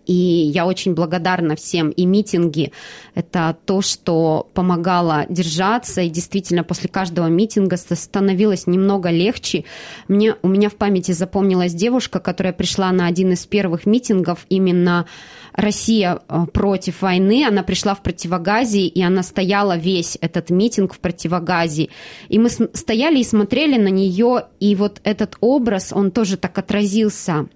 И 0.05 0.13
я 0.13 0.65
очень 0.65 0.93
благодарна 0.93 1.55
всем. 1.55 1.89
И 1.89 2.05
митинги– 2.05 2.71
это 3.15 3.57
то, 3.65 3.81
что 3.81 4.49
помогало 4.53 5.25
держаться. 5.29 6.01
И 6.01 6.09
действительно, 6.09 6.63
после 6.63 6.89
каждого 6.89 7.27
митинга 7.27 7.77
становилось 7.77 8.67
немного 8.67 9.09
легче. 9.09 9.65
Мне, 10.07 10.35
у 10.41 10.47
меня 10.47 10.69
в 10.69 10.75
памяти 10.75 11.11
запомнилась 11.11 11.73
девушка, 11.73 12.19
которая 12.19 12.53
пришла 12.53 12.91
на 12.91 13.07
один 13.07 13.31
из 13.31 13.45
первых 13.45 13.85
митингов 13.85 14.45
именно 14.49 15.05
Россия 15.53 16.19
э, 16.27 16.45
против 16.51 17.01
войны, 17.01 17.45
она 17.45 17.63
пришла 17.63 17.93
в 17.93 18.01
противогазе, 18.01 18.85
и 18.85 19.01
она 19.01 19.23
стояла 19.23 19.77
весь 19.77 20.17
этот 20.21 20.49
митинг 20.49 20.93
в 20.93 20.99
противогазе. 20.99 21.89
И 22.29 22.39
мы 22.39 22.49
стояли 22.49 23.19
и 23.19 23.23
смотрели 23.23 23.77
на 23.77 23.89
нее, 23.89 24.45
и 24.59 24.75
вот 24.75 25.01
этот 25.03 25.37
образ, 25.41 25.91
он 25.93 26.11
тоже 26.11 26.37
так 26.37 26.57
отразился 26.57 27.47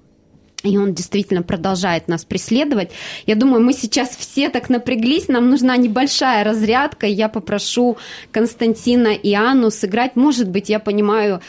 и 0.66 0.78
он 0.78 0.94
действительно 0.94 1.44
продолжает 1.44 2.08
нас 2.08 2.26
преследовать. 2.26 2.92
Я 3.26 3.36
думаю, 3.36 3.64
мы 3.64 3.74
сейчас 3.74 4.10
все 4.10 4.50
так 4.50 4.70
напряглись, 4.70 5.28
нам 5.28 5.50
нужна 5.50 5.78
небольшая 5.78 6.44
разрядка. 6.44 7.08
Я 7.08 7.30
попрошу 7.30 7.98
Константина 8.32 9.10
и 9.10 9.34
Анну 9.34 9.72
сыграть. 9.72 10.16
Может 10.16 10.50
быть, 10.50 10.70
я 10.70 10.80
понимаю, 10.80 11.42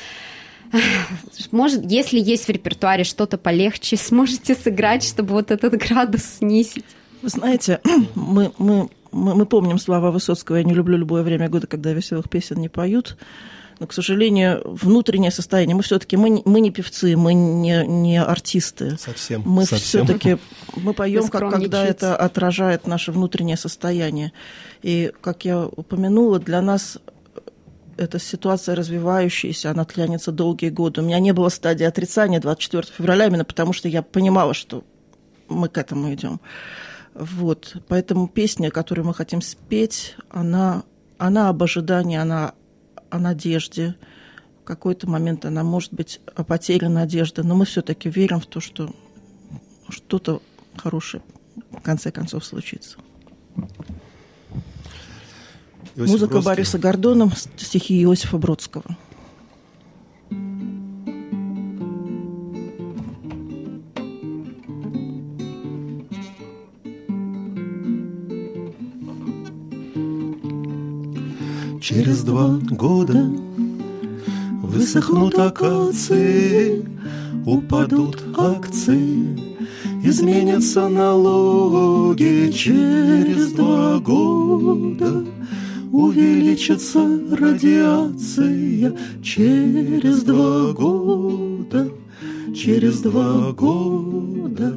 Может, 1.52 1.90
если 1.90 2.18
есть 2.18 2.46
в 2.46 2.50
репертуаре 2.50 3.04
что-то 3.04 3.38
полегче, 3.38 3.96
сможете 3.96 4.54
сыграть, 4.54 5.04
чтобы 5.04 5.32
вот 5.34 5.50
этот 5.50 5.74
градус 5.74 6.22
снизить? 6.38 6.84
Вы 7.22 7.28
знаете, 7.28 7.80
мы, 8.14 8.52
мы, 8.58 8.88
мы, 9.12 9.34
мы 9.34 9.46
помним 9.46 9.78
слова 9.78 10.10
Высоцкого 10.10 10.56
«Я 10.56 10.64
не 10.64 10.74
люблю 10.74 10.96
любое 10.96 11.22
время 11.22 11.48
года, 11.48 11.66
когда 11.66 11.92
веселых 11.92 12.28
песен 12.28 12.60
не 12.60 12.68
поют». 12.68 13.16
Но, 13.78 13.86
к 13.86 13.92
сожалению, 13.92 14.62
внутреннее 14.64 15.30
состояние. 15.30 15.76
Мы 15.76 15.82
все-таки 15.82 16.16
мы, 16.16 16.42
мы 16.46 16.60
не 16.60 16.70
певцы, 16.70 17.14
мы 17.16 17.34
не, 17.34 17.86
не 17.86 18.22
артисты. 18.22 18.96
Совсем. 18.98 19.42
Мы 19.44 19.66
все-таки 19.66 20.38
мы 20.76 20.94
поем, 20.94 21.28
как, 21.28 21.50
когда 21.50 21.84
это 21.84 22.16
отражает 22.16 22.86
наше 22.86 23.12
внутреннее 23.12 23.58
состояние. 23.58 24.32
И, 24.82 25.12
как 25.20 25.44
я 25.44 25.66
упомянула, 25.66 26.38
для 26.38 26.62
нас 26.62 26.98
эта 27.98 28.18
ситуация 28.18 28.74
развивающаяся, 28.74 29.70
она 29.70 29.84
тянется 29.84 30.32
долгие 30.32 30.70
годы. 30.70 31.00
У 31.02 31.04
меня 31.04 31.18
не 31.18 31.32
было 31.32 31.50
стадии 31.50 31.84
отрицания 31.84 32.40
24 32.40 32.94
февраля, 32.96 33.26
именно 33.26 33.44
потому 33.44 33.72
что 33.72 33.88
я 33.88 34.02
понимала, 34.02 34.54
что 34.54 34.84
мы 35.48 35.68
к 35.68 35.78
этому 35.78 36.12
идем. 36.14 36.40
Вот. 37.14 37.76
Поэтому 37.88 38.28
песня, 38.28 38.70
которую 38.70 39.06
мы 39.06 39.14
хотим 39.14 39.40
спеть, 39.40 40.16
она, 40.30 40.82
она 41.18 41.48
об 41.48 41.62
ожидании, 41.62 42.18
она 42.18 42.54
о 43.10 43.18
надежде. 43.18 43.94
В 44.62 44.64
какой-то 44.64 45.08
момент 45.08 45.44
она 45.44 45.62
может 45.62 45.92
быть 45.92 46.20
о 46.34 46.44
потере 46.44 46.88
надежды, 46.88 47.42
но 47.42 47.54
мы 47.54 47.64
все-таки 47.64 48.10
верим 48.10 48.40
в 48.40 48.46
то, 48.46 48.60
что 48.60 48.94
что-то 49.88 50.42
хорошее 50.76 51.22
в 51.70 51.80
конце 51.80 52.10
концов 52.10 52.44
случится. 52.44 52.98
Иосиф 55.94 56.12
Музыка 56.12 56.32
Бродский. 56.32 56.50
Бориса 56.50 56.78
Гордона, 56.78 57.30
стихи 57.56 58.02
Иосифа 58.02 58.38
Бродского. 58.38 58.96
Через 71.88 72.24
два 72.24 72.58
года 72.68 73.30
высохнут 74.60 75.38
акации, 75.38 76.84
упадут 77.46 78.24
акции, 78.36 79.38
изменятся 80.02 80.88
налоги. 80.88 82.50
Через 82.52 83.52
два 83.52 84.00
года 84.00 85.24
увеличится 85.92 87.20
радиация. 87.30 88.92
Через 89.22 90.24
два 90.24 90.72
года, 90.72 91.88
через 92.52 92.98
два 92.98 93.52
года, 93.52 94.76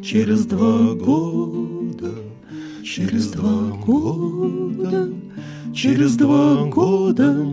через 0.00 0.44
два 0.46 0.94
года, 0.94 2.14
через 2.84 3.32
два 3.32 3.72
года, 3.84 5.10
через 5.74 6.16
два 6.16 6.64
года 6.66 7.46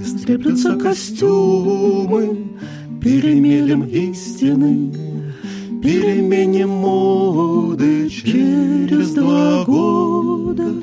истреплются 0.00 0.76
костюмы 0.76 2.48
перемелем 3.00 3.82
истины, 3.84 4.92
перемене 5.82 6.66
моды 6.66 8.08
через 8.08 9.12
два 9.14 9.64
года 9.64 10.82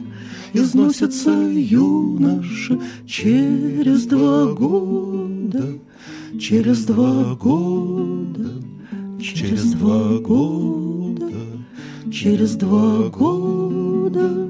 износятся 0.53 1.31
юноши 1.31 2.79
через 3.07 4.05
два 4.05 4.47
года, 4.53 5.63
через 6.39 6.85
два 6.85 7.35
года, 7.35 8.49
через 9.21 9.73
два 9.73 10.17
года, 10.19 11.31
через 12.11 12.55
два 12.55 13.09
года. 13.09 14.48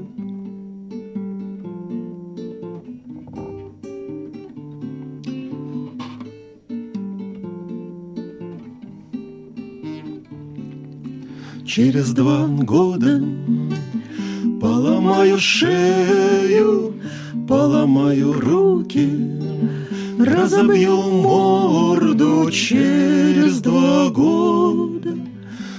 Через 11.70 12.14
два 12.14 12.48
года 12.48 13.24
Поломаю 14.60 15.38
шею, 15.38 16.96
поломаю 17.48 18.34
руки, 18.34 19.08
Разобью 20.18 21.00
морду 21.00 22.50
через 22.50 23.62
два 23.62 24.10
года. 24.10 25.16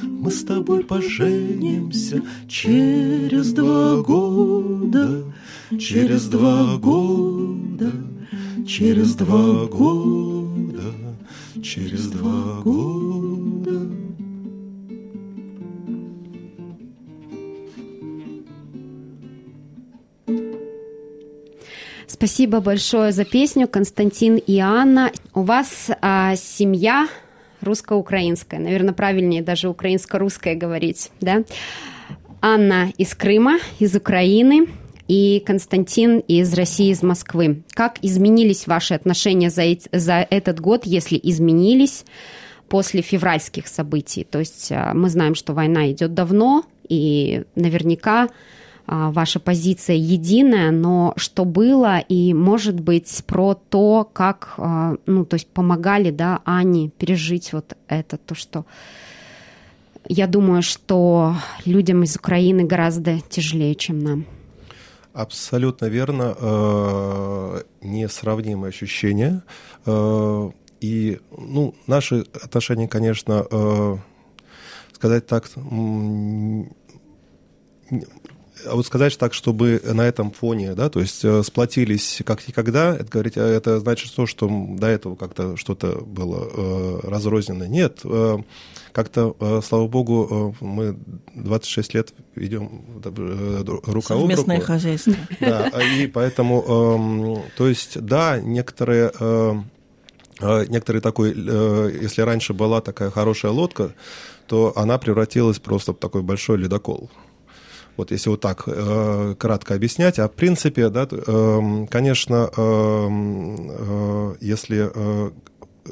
Мы 0.04 0.30
с 0.30 0.44
тобой 0.44 0.84
поженимся 0.84 2.22
через 2.46 3.52
два 3.52 3.96
года, 3.96 5.24
через 5.76 6.26
два 6.26 6.76
года, 6.76 7.90
через 8.64 9.16
два 9.16 9.66
года, 9.66 10.94
через 11.60 12.06
два 12.06 12.60
года. 12.62 12.89
Спасибо 22.20 22.60
большое 22.60 23.12
за 23.12 23.24
песню, 23.24 23.66
Константин 23.66 24.36
и 24.36 24.58
Анна. 24.58 25.10
У 25.32 25.40
вас 25.40 25.88
а, 26.02 26.36
семья 26.36 27.08
русско-украинская, 27.62 28.60
наверное, 28.60 28.92
правильнее 28.92 29.40
даже 29.40 29.70
украинско-русская 29.70 30.54
говорить, 30.54 31.10
да? 31.22 31.44
Анна 32.42 32.92
из 32.98 33.14
Крыма, 33.14 33.58
из 33.78 33.96
Украины, 33.96 34.66
и 35.08 35.42
Константин 35.46 36.18
из 36.18 36.52
России, 36.52 36.90
из 36.90 37.02
Москвы. 37.02 37.62
Как 37.70 37.96
изменились 38.02 38.66
ваши 38.66 38.92
отношения 38.92 39.48
за, 39.48 39.64
за 39.90 40.26
этот 40.28 40.60
год, 40.60 40.84
если 40.84 41.18
изменились 41.22 42.04
после 42.68 43.00
февральских 43.00 43.66
событий? 43.66 44.24
То 44.24 44.40
есть 44.40 44.70
а, 44.70 44.92
мы 44.92 45.08
знаем, 45.08 45.34
что 45.34 45.54
война 45.54 45.90
идет 45.90 46.12
давно, 46.12 46.64
и 46.86 47.44
наверняка 47.54 48.28
ваша 48.90 49.38
позиция 49.38 49.96
единая, 49.96 50.72
но 50.72 51.12
что 51.16 51.44
было 51.44 51.98
и, 51.98 52.34
может 52.34 52.80
быть, 52.80 53.22
про 53.26 53.54
то, 53.54 54.08
как, 54.12 54.54
а, 54.56 54.96
ну, 55.06 55.24
то 55.24 55.34
есть 55.34 55.46
помогали, 55.46 56.10
да, 56.10 56.40
Ане 56.44 56.90
пережить 56.90 57.52
вот 57.52 57.76
это, 57.88 58.16
то, 58.16 58.34
что 58.34 58.64
я 60.08 60.26
думаю, 60.26 60.62
что 60.62 61.36
людям 61.64 62.02
из 62.02 62.16
Украины 62.16 62.64
гораздо 62.64 63.20
тяжелее, 63.20 63.76
чем 63.76 64.00
нам. 64.00 64.26
Абсолютно 65.12 65.86
верно. 65.86 66.36
Э, 66.38 67.62
несравнимые 67.82 68.70
ощущения. 68.70 69.42
Э, 69.86 70.50
и, 70.80 71.20
ну, 71.36 71.74
наши 71.86 72.24
отношения, 72.42 72.88
конечно, 72.88 73.46
э, 73.50 73.96
сказать 74.92 75.26
так, 75.26 75.48
а 78.66 78.74
вот 78.74 78.86
сказать 78.86 79.16
так, 79.18 79.34
чтобы 79.34 79.80
на 79.84 80.02
этом 80.02 80.30
фоне, 80.30 80.74
да, 80.74 80.88
то 80.88 81.00
есть 81.00 81.24
э, 81.24 81.42
сплотились 81.42 82.22
как 82.24 82.46
никогда, 82.46 82.94
это, 82.94 83.04
говорить, 83.04 83.36
а 83.36 83.46
это 83.46 83.80
значит 83.80 84.14
то, 84.14 84.26
что 84.26 84.48
до 84.48 84.86
этого 84.86 85.16
как-то 85.16 85.56
что-то 85.56 86.00
было 86.04 86.48
э, 86.52 87.00
разрознено. 87.04 87.66
Нет, 87.66 88.00
э, 88.04 88.38
как-то, 88.92 89.36
э, 89.38 89.60
слава 89.64 89.86
богу, 89.86 90.54
э, 90.60 90.64
мы 90.64 90.96
26 91.34 91.94
лет 91.94 92.14
идем 92.36 92.82
э, 93.04 93.62
рука 93.86 94.14
об 94.14 94.28
руку. 94.30 94.60
Хозяйство. 94.60 95.14
Да, 95.40 95.68
и 95.98 96.06
поэтому, 96.06 97.44
э, 97.46 97.50
то 97.56 97.68
есть, 97.68 98.00
да, 98.00 98.40
некоторые... 98.40 99.12
Э, 99.18 99.54
э 100.40 100.66
некоторые 100.68 101.02
такой, 101.02 101.34
э, 101.36 101.98
если 102.02 102.22
раньше 102.22 102.54
была 102.54 102.80
такая 102.80 103.10
хорошая 103.10 103.52
лодка, 103.52 103.94
то 104.46 104.72
она 104.74 104.98
превратилась 104.98 105.58
просто 105.58 105.92
в 105.92 105.98
такой 105.98 106.22
большой 106.22 106.58
ледокол. 106.58 107.10
Вот 107.96 108.10
если 108.10 108.30
вот 108.30 108.40
так 108.40 108.64
э, 108.66 109.34
кратко 109.38 109.74
объяснять. 109.74 110.18
А 110.18 110.28
в 110.28 110.32
принципе, 110.32 110.88
да, 110.88 111.08
э, 111.10 111.86
конечно, 111.90 112.50
э, 112.56 113.08
э, 113.08 114.34
если 114.40 114.90
э, 114.92 115.30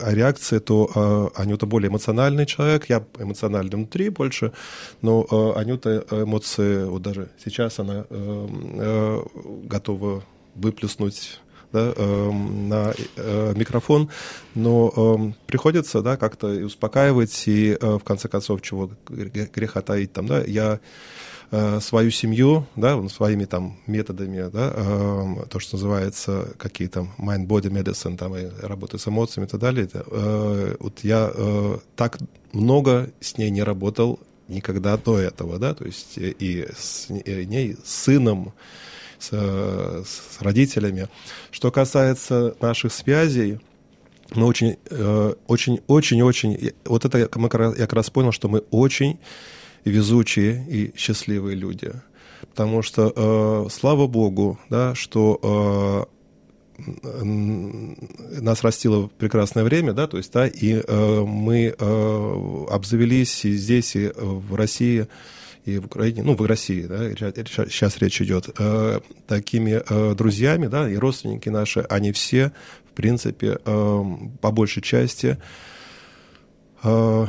о 0.00 0.14
реакции, 0.14 0.58
то 0.58 0.90
э, 0.94 1.40
Анюта 1.40 1.66
более 1.66 1.88
эмоциональный 1.88 2.46
человек, 2.46 2.86
я 2.88 3.04
эмоциональный 3.18 3.76
внутри 3.76 4.10
больше, 4.10 4.52
но 5.02 5.26
э, 5.30 5.52
Анюта 5.58 6.04
эмоции, 6.10 6.84
вот 6.84 7.02
даже 7.02 7.30
сейчас 7.42 7.78
она 7.78 8.04
э, 8.08 8.48
э, 8.78 9.22
готова 9.64 10.22
выплеснуть 10.54 11.40
да, 11.72 11.92
э, 11.94 12.30
на 12.30 12.94
э, 13.16 13.54
микрофон, 13.56 14.10
но 14.54 14.92
э, 14.96 15.32
приходится 15.46 16.02
да, 16.02 16.16
как-то 16.16 16.48
успокаивать, 16.48 17.44
и 17.46 17.76
э, 17.80 17.98
в 17.98 18.04
конце 18.04 18.28
концов, 18.28 18.62
чего 18.62 18.90
греха 19.08 19.82
таить 19.82 20.12
там, 20.12 20.26
да, 20.26 20.42
я 20.42 20.80
э, 21.50 21.80
свою 21.80 22.10
семью, 22.10 22.66
да, 22.76 23.08
своими 23.08 23.44
там 23.44 23.78
методами, 23.86 24.48
да, 24.50 24.72
э, 24.74 25.46
то, 25.48 25.58
что 25.58 25.76
называется 25.76 26.54
какие 26.58 26.88
там 26.88 27.12
mind-body 27.18 27.70
medicine, 27.70 28.16
там, 28.16 28.36
и 28.36 28.48
работы 28.62 28.98
с 28.98 29.08
эмоциями 29.08 29.46
и 29.46 29.50
так 29.50 29.60
далее, 29.60 29.88
э, 29.92 30.76
вот 30.78 31.00
я 31.02 31.30
э, 31.32 31.78
так 31.96 32.18
много 32.52 33.10
с 33.20 33.36
ней 33.38 33.50
не 33.50 33.62
работал 33.62 34.20
никогда 34.48 34.96
до 34.96 35.18
этого, 35.18 35.58
да, 35.58 35.74
то 35.74 35.84
есть 35.84 36.14
и 36.16 36.66
с 36.76 37.08
ней, 37.08 37.76
с 37.84 38.04
сыном, 38.04 38.52
с, 39.18 39.28
с 39.28 40.40
родителями. 40.40 41.08
Что 41.50 41.70
касается 41.70 42.54
наших 42.60 42.92
связей, 42.92 43.60
мы 44.34 44.46
очень, 44.46 44.76
э, 44.90 45.34
очень, 45.46 45.80
очень, 45.86 46.22
очень, 46.22 46.72
вот 46.84 47.04
это 47.04 47.18
я 47.18 47.26
как 47.28 47.92
раз 47.92 48.10
понял, 48.10 48.32
что 48.32 48.48
мы 48.48 48.60
очень 48.70 49.18
везучие 49.84 50.64
и 50.68 50.92
счастливые 50.96 51.56
люди. 51.56 51.92
Потому 52.50 52.82
что, 52.82 53.12
э, 53.14 53.70
слава 53.70 54.06
Богу, 54.06 54.58
да, 54.70 54.94
что 54.94 56.06
э, 56.06 56.18
нас 58.40 58.62
растило 58.62 59.08
прекрасное 59.18 59.64
время, 59.64 59.92
да, 59.92 60.06
то 60.06 60.16
есть, 60.16 60.32
да, 60.32 60.46
и 60.46 60.82
э, 60.86 61.24
мы 61.24 61.74
э, 61.76 62.64
обзавелись 62.70 63.44
и 63.44 63.52
здесь, 63.52 63.96
и 63.96 64.12
в 64.14 64.54
России, 64.54 65.08
и 65.64 65.78
в 65.78 65.86
Украине, 65.86 66.22
ну, 66.22 66.34
в 66.34 66.46
России, 66.46 66.82
да, 66.82 67.10
сейчас 67.10 67.98
речь 67.98 68.22
идет, 68.22 68.48
э, 68.58 69.00
такими 69.26 69.82
э, 69.88 70.14
друзьями, 70.14 70.68
да, 70.68 70.88
и 70.88 70.96
родственники 70.96 71.48
наши, 71.48 71.80
они 71.80 72.12
все, 72.12 72.52
в 72.90 72.94
принципе, 72.94 73.58
э, 73.64 74.04
по 74.40 74.50
большей 74.52 74.82
части 74.82 75.36
э, 76.82 77.26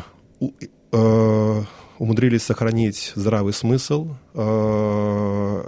э, 0.91 1.63
умудрились 1.99 2.43
сохранить 2.43 3.12
здравый 3.15 3.53
смысл, 3.53 4.15
э, 4.33 5.63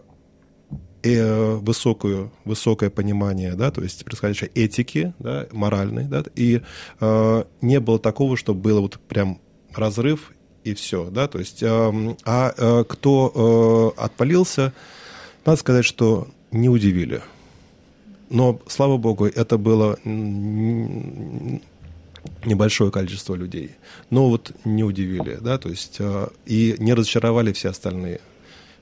и 1.03 1.19
высокую, 1.61 2.31
высокое 2.45 2.89
понимание, 2.89 3.55
да, 3.55 3.71
то 3.71 3.81
есть 3.81 4.05
происходящей 4.05 4.51
этики, 4.53 5.13
да, 5.19 5.47
моральной, 5.51 6.05
да, 6.05 6.23
и 6.35 6.61
э, 6.99 7.43
не 7.61 7.79
было 7.79 7.99
такого, 7.99 8.37
чтобы 8.37 8.61
было 8.61 8.81
вот 8.81 8.99
прям 9.07 9.39
разрыв 9.73 10.31
и 10.63 10.73
все, 10.73 11.09
да, 11.09 11.27
то 11.27 11.39
есть, 11.39 11.63
э, 11.63 12.15
а 12.25 12.53
э, 12.55 12.83
кто 12.87 13.93
э, 13.97 14.01
отпалился, 14.01 14.73
надо 15.45 15.57
сказать, 15.59 15.85
что 15.85 16.27
не 16.51 16.69
удивили. 16.69 17.21
Но, 18.29 18.61
слава 18.67 18.97
богу, 18.97 19.25
это 19.25 19.57
было 19.57 19.97
небольшое 22.45 22.91
количество 22.91 23.35
людей. 23.35 23.71
Но 24.09 24.29
вот 24.29 24.51
не 24.65 24.83
удивили, 24.83 25.37
да, 25.41 25.57
то 25.57 25.69
есть 25.69 25.97
э, 25.99 26.27
и 26.45 26.75
не 26.79 26.93
разочаровали 26.93 27.53
все 27.53 27.69
остальные. 27.69 28.21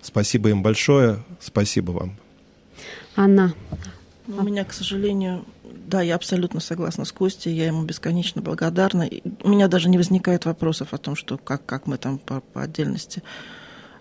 Спасибо 0.01 0.49
им 0.49 0.63
большое, 0.63 1.23
спасибо 1.39 1.91
вам. 1.91 2.17
Анна. 3.15 3.53
У 4.27 4.43
меня, 4.43 4.63
к 4.63 4.73
сожалению, 4.73 5.43
да, 5.63 6.01
я 6.01 6.15
абсолютно 6.15 6.59
согласна 6.59 7.03
с 7.03 7.11
Костей, 7.11 7.53
я 7.53 7.65
ему 7.65 7.83
бесконечно 7.83 8.41
благодарна. 8.41 9.03
И 9.03 9.21
у 9.43 9.49
меня 9.49 9.67
даже 9.67 9.89
не 9.89 9.97
возникает 9.97 10.45
вопросов 10.45 10.93
о 10.93 10.97
том, 10.97 11.15
что 11.15 11.37
как, 11.37 11.65
как 11.65 11.87
мы 11.87 11.97
там 11.97 12.19
по, 12.19 12.41
по 12.41 12.61
отдельности. 12.61 13.23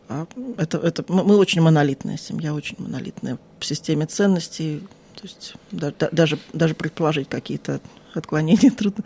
А 0.09 0.27
это, 0.59 0.79
это, 0.79 1.05
мы 1.09 1.37
очень 1.37 1.63
монолитная 1.63 2.19
семья, 2.19 2.55
очень 2.55 2.77
монолитная 2.79 3.39
в 3.59 3.65
системе 3.65 4.07
ценностей. 4.07 4.83
То 5.15 5.23
есть 5.23 5.55
да, 5.73 5.93
да, 5.99 6.09
даже, 6.13 6.39
даже 6.53 6.75
предположить 6.75 7.29
какие-то 7.29 7.81
отклонения 8.15 8.71
трудно. 8.71 9.05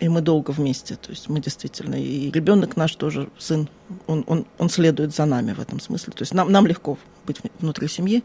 И 0.00 0.08
мы 0.08 0.20
долго 0.20 0.50
вместе. 0.50 0.96
То 0.96 1.10
есть 1.10 1.28
мы 1.28 1.40
действительно... 1.40 1.94
И 1.94 2.30
ребенок 2.30 2.76
наш 2.76 2.96
тоже, 2.96 3.28
сын, 3.38 3.68
он, 4.06 4.24
он, 4.26 4.44
он 4.58 4.68
следует 4.68 5.14
за 5.14 5.24
нами 5.24 5.52
в 5.52 5.60
этом 5.60 5.78
смысле. 5.78 6.12
То 6.12 6.22
есть 6.22 6.34
нам, 6.34 6.50
нам 6.50 6.66
легко 6.66 6.98
быть 7.26 7.40
внутри 7.60 7.88
семьи. 7.88 8.24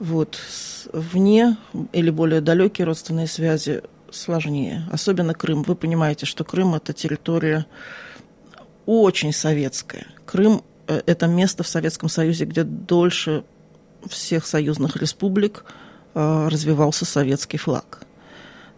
Вот. 0.00 0.38
Вне 0.92 1.56
или 1.92 2.10
более 2.10 2.40
далекие 2.40 2.86
родственные 2.86 3.28
связи 3.28 3.82
сложнее. 4.10 4.82
Особенно 4.90 5.34
Крым. 5.34 5.62
Вы 5.62 5.76
понимаете, 5.76 6.26
что 6.26 6.44
Крым– 6.44 6.74
это 6.76 6.92
территория 6.92 7.66
очень 8.84 9.32
советская. 9.32 10.06
Крым 10.26 10.62
э,– 10.88 11.00
это 11.06 11.28
место 11.28 11.62
в 11.62 11.68
Советском 11.68 12.08
Союзе, 12.08 12.44
где 12.44 12.64
дольше 12.64 13.44
всех 14.08 14.46
союзных 14.46 14.96
республик 14.96 15.64
развивался 16.14 17.04
советский 17.04 17.58
флаг. 17.58 18.02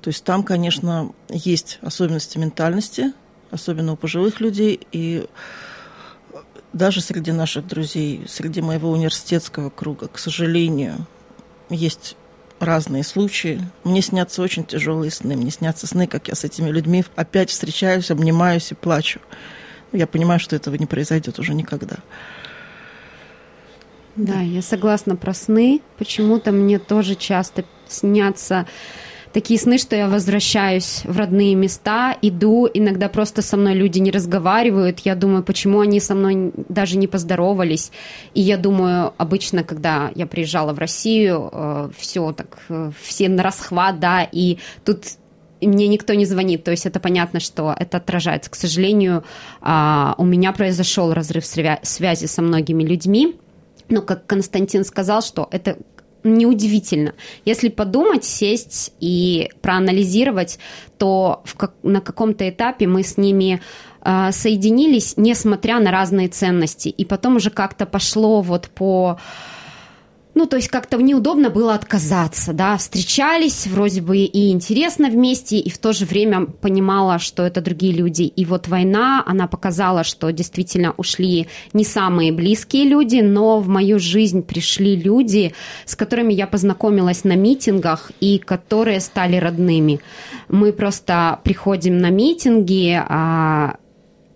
То 0.01 0.09
есть 0.09 0.25
там, 0.25 0.43
конечно, 0.43 1.13
есть 1.29 1.79
особенности 1.81 2.39
ментальности, 2.39 3.13
особенно 3.51 3.93
у 3.93 3.97
пожилых 3.97 4.41
людей, 4.41 4.81
и 4.93 5.27
даже 6.73 7.01
среди 7.01 7.33
наших 7.33 7.67
друзей, 7.67 8.25
среди 8.29 8.61
моего 8.61 8.91
университетского 8.91 9.71
круга, 9.71 10.09
к 10.09 10.19
сожалению, 10.19 11.07
есть 11.71 12.17
разные 12.61 13.05
случаи. 13.05 13.61
Мне 13.85 14.03
снятся 14.03 14.43
очень 14.43 14.65
тяжелые 14.65 15.11
сны. 15.11 15.37
Мне 15.37 15.51
снятся 15.51 15.87
сны, 15.87 16.07
как 16.07 16.29
я 16.29 16.35
с 16.35 16.45
этими 16.45 16.71
людьми 16.71 17.05
опять 17.17 17.51
встречаюсь, 17.51 18.11
обнимаюсь 18.11 18.73
и 18.73 18.75
плачу. 18.75 19.21
Я 19.93 20.07
понимаю, 20.07 20.41
что 20.41 20.57
этого 20.57 20.75
не 20.75 20.87
произойдет 20.87 21.39
уже 21.39 21.55
никогда. 21.55 21.97
Да, 24.17 24.41
я 24.41 24.63
согласна 24.63 25.17
про 25.17 25.35
сны. 25.35 25.81
Почему-то 25.99 26.53
мне 26.53 26.79
тоже 26.79 27.15
часто 27.15 27.65
снятся 27.89 28.67
такие 29.35 29.59
сны, 29.59 29.79
что 29.79 29.97
я 29.97 30.09
возвращаюсь 30.09 31.03
в 31.05 31.19
родные 31.19 31.57
места, 31.57 32.17
иду, 32.23 32.69
иногда 32.73 33.09
просто 33.09 33.43
со 33.43 33.57
мной 33.57 33.75
люди 33.75 33.99
не 33.99 34.13
разговаривают, 34.13 35.01
я 35.01 35.17
думаю, 35.17 35.43
почему 35.43 35.81
они 35.81 35.99
со 35.99 36.15
мной 36.15 36.53
даже 36.69 36.97
не 36.97 37.09
поздоровались, 37.09 37.91
и 38.33 38.41
я 38.41 38.57
думаю, 38.57 39.13
обычно, 39.19 39.65
когда 39.65 40.13
я 40.15 40.27
приезжала 40.27 40.73
в 40.73 40.79
Россию, 40.79 41.51
э, 41.53 41.91
все 41.99 42.33
так, 42.33 42.59
э, 42.69 42.93
все 43.03 43.29
на 43.29 43.43
расхват, 43.43 43.99
да, 43.99 44.23
и 44.23 44.59
тут 44.85 45.05
мне 45.61 45.89
никто 45.89 46.15
не 46.15 46.27
звонит, 46.27 46.63
то 46.63 46.71
есть 46.71 46.87
это 46.87 47.01
понятно, 47.01 47.41
что 47.41 47.75
это 47.77 47.97
отражается. 47.97 48.51
К 48.51 48.55
сожалению, 48.55 49.25
а, 49.61 50.15
у 50.19 50.25
меня 50.25 50.53
произошел 50.53 51.13
разрыв 51.13 51.45
связи 51.47 52.27
со 52.27 52.43
многими 52.43 52.85
людьми, 52.85 53.35
но 53.89 54.03
как 54.03 54.27
Константин 54.27 54.85
сказал, 54.85 55.23
что 55.23 55.49
это 55.51 55.79
неудивительно. 56.25 57.15
Если 57.45 57.69
подумать, 57.69 58.25
сесть 58.25 58.93
и 58.99 59.51
проанализировать, 59.61 60.59
то 60.99 61.43
в 61.45 61.55
как, 61.57 61.75
на 61.83 62.01
каком-то 62.01 62.49
этапе 62.49 62.87
мы 62.87 63.03
с 63.03 63.19
ними 63.19 63.61
э, 64.01 64.33
соединились, 64.33 65.15
несмотря 65.17 65.79
на 65.81 65.91
разные 65.91 66.29
ценности. 66.29 66.89
И 66.89 67.05
потом 67.05 67.37
уже 67.37 67.51
как-то 67.51 67.85
пошло 67.85 68.41
вот 68.41 68.71
по 68.71 69.19
ну, 70.35 70.47
то 70.47 70.57
есть 70.57 70.69
как-то 70.69 70.97
неудобно 70.97 71.51
было 71.51 71.75
отказаться, 71.75 72.53
да, 72.53 72.77
встречались, 72.77 73.67
вроде 73.67 74.01
бы 74.03 74.19
и 74.19 74.51
интересно 74.51 75.09
вместе, 75.09 75.59
и 75.59 75.71
в 75.71 75.79
то 75.79 75.93
же 75.93 76.05
время 76.05 76.47
понимала, 76.47 77.19
что 77.19 77.45
это 77.45 77.61
другие 77.61 77.93
люди. 77.93 78.23
И 78.23 78.45
вот 78.45 78.69
война, 78.69 79.23
она 79.27 79.47
показала, 79.47 80.05
что 80.05 80.31
действительно 80.31 80.93
ушли 80.97 81.47
не 81.73 81.85
самые 81.85 82.33
близкие 82.33 82.85
люди, 82.85 83.21
но 83.21 83.61
в 83.61 83.69
мою 83.69 83.99
жизнь 83.99 84.43
пришли 84.43 84.97
люди, 84.97 85.55
с 85.85 85.95
которыми 85.95 86.33
я 86.33 86.47
познакомилась 86.47 87.25
на 87.25 87.37
митингах 87.37 88.11
и 88.21 88.39
которые 88.39 89.01
стали 89.01 89.37
родными. 89.37 90.01
Мы 90.49 90.73
просто 90.73 91.41
приходим 91.45 91.99
на 91.99 92.11
митинги, 92.11 93.01
а 93.09 93.77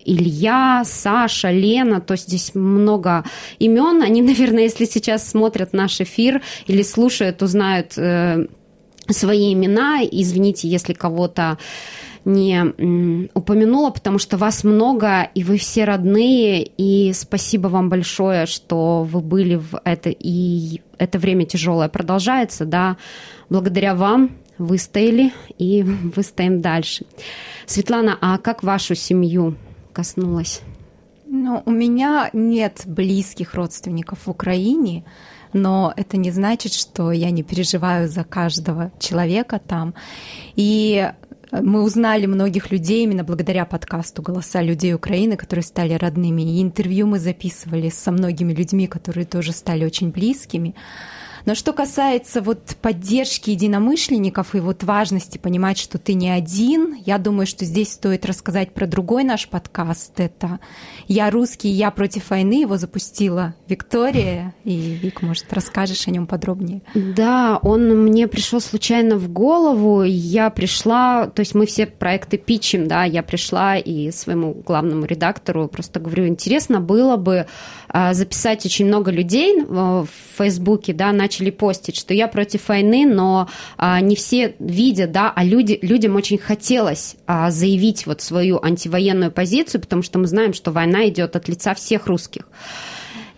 Илья, 0.09 0.83
Саша, 0.85 1.51
Лена, 1.51 2.01
то 2.01 2.15
здесь 2.15 2.55
много 2.55 3.23
имен. 3.59 4.01
Они, 4.01 4.21
наверное, 4.31 4.63
если 4.63 4.85
сейчас 4.85 5.29
смотрят 5.29 5.73
наш 5.73 6.01
эфир 6.01 6.41
или 6.67 6.81
слушают, 6.81 7.41
узнают 7.43 7.97
э, 7.97 8.47
свои 9.07 9.53
имена. 9.53 9.99
Извините, 10.03 10.67
если 10.67 10.93
кого-то 10.93 11.57
не 12.25 13.29
упомянула, 13.33 13.91
потому 13.91 14.19
что 14.19 14.37
вас 14.37 14.63
много, 14.63 15.23
и 15.33 15.43
вы 15.43 15.57
все 15.57 15.85
родные, 15.85 16.63
и 16.63 17.13
спасибо 17.13 17.67
вам 17.67 17.89
большое, 17.89 18.45
что 18.45 19.03
вы 19.03 19.21
были 19.21 19.55
в 19.55 19.79
это, 19.85 20.09
и 20.09 20.81
это 20.97 21.17
время 21.17 21.45
тяжелое 21.45 21.87
продолжается, 21.87 22.65
да, 22.65 22.97
благодаря 23.49 23.95
вам 23.95 24.31
выстояли, 24.57 25.31
и 25.57 25.81
выстоим 26.15 26.61
дальше. 26.61 27.05
Светлана, 27.65 28.17
а 28.19 28.37
как 28.37 28.63
вашу 28.63 28.95
семью 28.95 29.55
коснулась? 29.93 30.61
Ну, 31.27 31.61
у 31.65 31.71
меня 31.71 32.29
нет 32.33 32.83
близких 32.85 33.53
родственников 33.53 34.25
в 34.25 34.29
Украине, 34.29 35.03
но 35.53 35.93
это 35.95 36.17
не 36.17 36.31
значит, 36.31 36.73
что 36.73 37.11
я 37.11 37.29
не 37.29 37.43
переживаю 37.43 38.09
за 38.09 38.23
каждого 38.23 38.91
человека 38.99 39.59
там. 39.59 39.93
И 40.55 41.11
мы 41.51 41.83
узнали 41.83 42.25
многих 42.25 42.71
людей 42.71 43.03
именно 43.03 43.23
благодаря 43.23 43.65
подкасту 43.65 44.21
«Голоса 44.21 44.61
людей 44.61 44.93
Украины», 44.93 45.35
которые 45.35 45.63
стали 45.63 45.93
родными. 45.93 46.41
И 46.41 46.61
интервью 46.61 47.07
мы 47.07 47.19
записывали 47.19 47.89
со 47.89 48.11
многими 48.11 48.53
людьми, 48.53 48.87
которые 48.87 49.25
тоже 49.25 49.51
стали 49.51 49.85
очень 49.85 50.11
близкими. 50.11 50.75
Но 51.49 51.55
что 51.55 51.73
касается 51.73 52.43
вот 52.43 52.75
поддержки 52.79 53.49
единомышленников 53.49 54.53
и 54.53 54.59
вот 54.59 54.83
важности 54.83 55.39
понимать, 55.39 55.79
что 55.79 55.97
ты 55.97 56.13
не 56.13 56.29
один, 56.29 56.95
я 57.07 57.17
думаю, 57.17 57.47
что 57.47 57.65
здесь 57.65 57.91
стоит 57.93 58.23
рассказать 58.27 58.71
про 58.71 58.85
другой 58.85 59.23
наш 59.23 59.49
подкаст. 59.49 60.19
Это 60.19 60.59
«Я 61.07 61.31
русский, 61.31 61.69
я 61.69 61.89
против 61.89 62.29
войны». 62.29 62.61
Его 62.61 62.77
запустила 62.77 63.55
Виктория. 63.67 64.53
И, 64.63 64.99
Вик, 65.01 65.23
может, 65.23 65.51
расскажешь 65.51 66.07
о 66.07 66.11
нем 66.11 66.27
подробнее? 66.27 66.83
Да, 66.93 67.57
он 67.63 68.03
мне 68.03 68.27
пришел 68.27 68.61
случайно 68.61 69.15
в 69.15 69.27
голову. 69.27 70.03
Я 70.03 70.51
пришла, 70.51 71.25
то 71.25 71.39
есть 71.39 71.55
мы 71.55 71.65
все 71.65 71.87
проекты 71.87 72.37
пичем, 72.37 72.87
да, 72.87 73.05
я 73.05 73.23
пришла 73.23 73.75
и 73.75 74.11
своему 74.11 74.53
главному 74.53 75.05
редактору 75.05 75.67
просто 75.67 75.99
говорю, 75.99 76.27
интересно 76.27 76.79
было 76.79 77.17
бы 77.17 77.47
а, 77.87 78.13
записать 78.13 78.67
очень 78.67 78.85
много 78.85 79.09
людей 79.09 79.63
в 79.63 80.07
Фейсбуке, 80.37 80.93
да, 80.93 81.11
начали 81.39 81.49
постить, 81.51 81.95
что 81.95 82.13
я 82.13 82.27
против 82.27 82.67
войны, 82.67 83.05
но 83.05 83.47
а, 83.77 84.01
не 84.01 84.15
все 84.15 84.55
видят, 84.59 85.11
да, 85.11 85.31
а 85.35 85.43
люди, 85.43 85.79
людям 85.81 86.15
очень 86.15 86.37
хотелось 86.37 87.15
а, 87.25 87.51
заявить 87.51 88.05
вот 88.05 88.21
свою 88.21 88.59
антивоенную 88.61 89.31
позицию, 89.31 89.81
потому 89.81 90.03
что 90.03 90.19
мы 90.19 90.27
знаем, 90.27 90.53
что 90.53 90.71
война 90.71 91.07
идет 91.07 91.35
от 91.35 91.47
лица 91.47 91.73
всех 91.73 92.07
русских. 92.07 92.43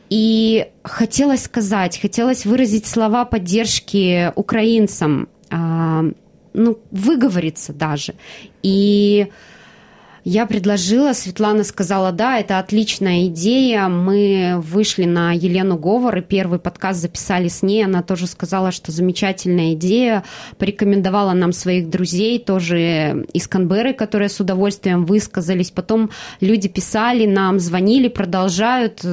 И 0.09 0.67
хотелось 0.83 1.43
сказать, 1.43 1.99
хотелось 2.01 2.45
выразить 2.45 2.85
слова 2.85 3.23
поддержки 3.23 4.33
украинцам, 4.35 5.29
ну, 5.49 6.79
выговориться 6.91 7.71
даже. 7.71 8.15
И 8.61 9.27
я 10.23 10.45
предложила, 10.45 11.13
Светлана 11.13 11.63
сказала, 11.63 12.11
да, 12.11 12.37
это 12.37 12.59
отличная 12.59 13.25
идея. 13.25 13.87
Мы 13.87 14.61
вышли 14.61 15.05
на 15.05 15.31
Елену 15.33 15.77
Говор 15.77 16.19
и 16.19 16.21
первый 16.21 16.59
подкаст 16.59 16.99
записали 17.01 17.47
с 17.47 17.63
ней. 17.63 17.83
Она 17.83 18.03
тоже 18.03 18.27
сказала, 18.27 18.71
что 18.71 18.91
замечательная 18.91 19.73
идея. 19.73 20.23
Порекомендовала 20.59 21.33
нам 21.33 21.53
своих 21.53 21.89
друзей, 21.89 22.37
тоже 22.37 23.25
из 23.33 23.47
Канберы, 23.47 23.93
которые 23.93 24.29
с 24.29 24.39
удовольствием 24.39 25.05
высказались. 25.05 25.71
Потом 25.71 26.11
люди 26.39 26.67
писали 26.67 27.25
нам, 27.25 27.59
звонили, 27.59 28.07
продолжают. 28.07 29.03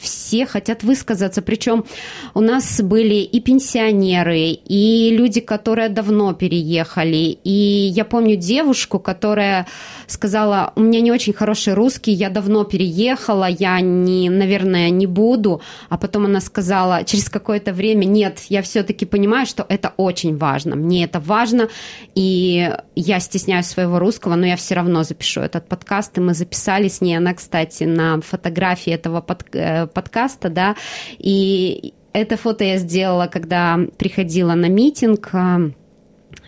Все 0.00 0.46
хотят 0.46 0.82
высказаться. 0.82 1.42
Причем 1.42 1.84
у 2.32 2.40
нас 2.40 2.80
были 2.80 3.16
и 3.16 3.40
пенсионеры, 3.40 4.52
и 4.52 5.14
люди, 5.14 5.40
которые 5.40 5.90
давно 5.90 6.32
переехали. 6.32 7.38
И 7.44 7.50
я 7.94 8.06
помню 8.06 8.36
девушку, 8.36 8.98
которая 8.98 9.66
сказала, 10.06 10.45
у 10.76 10.80
меня 10.80 11.00
не 11.00 11.12
очень 11.12 11.32
хороший 11.32 11.74
русский, 11.74 12.12
я 12.12 12.30
давно 12.30 12.64
переехала, 12.64 13.46
я, 13.48 13.80
не, 13.80 14.30
наверное, 14.30 14.90
не 14.90 15.06
буду. 15.06 15.60
А 15.88 15.98
потом 15.98 16.26
она 16.26 16.40
сказала 16.40 17.04
через 17.04 17.28
какое-то 17.28 17.72
время, 17.72 18.04
нет, 18.04 18.40
я 18.48 18.62
все-таки 18.62 19.06
понимаю, 19.06 19.46
что 19.46 19.64
это 19.68 19.92
очень 19.96 20.36
важно. 20.36 20.76
Мне 20.76 21.04
это 21.04 21.20
важно, 21.20 21.68
и 22.14 22.70
я 22.94 23.20
стесняюсь 23.20 23.66
своего 23.66 23.98
русского, 23.98 24.34
но 24.34 24.46
я 24.46 24.56
все 24.56 24.74
равно 24.74 25.02
запишу 25.02 25.40
этот 25.40 25.68
подкаст. 25.68 26.18
И 26.18 26.20
мы 26.20 26.34
записали 26.34 26.88
с 26.88 27.00
ней, 27.00 27.16
она, 27.16 27.34
кстати, 27.34 27.84
на 27.84 28.20
фотографии 28.20 28.92
этого 28.92 29.20
под, 29.20 29.44
э, 29.54 29.86
подкаста, 29.86 30.48
да, 30.48 30.76
и 31.18 31.94
это 32.12 32.38
фото 32.38 32.64
я 32.64 32.78
сделала, 32.78 33.26
когда 33.26 33.78
приходила 33.98 34.54
на 34.54 34.68
митинг 34.70 35.30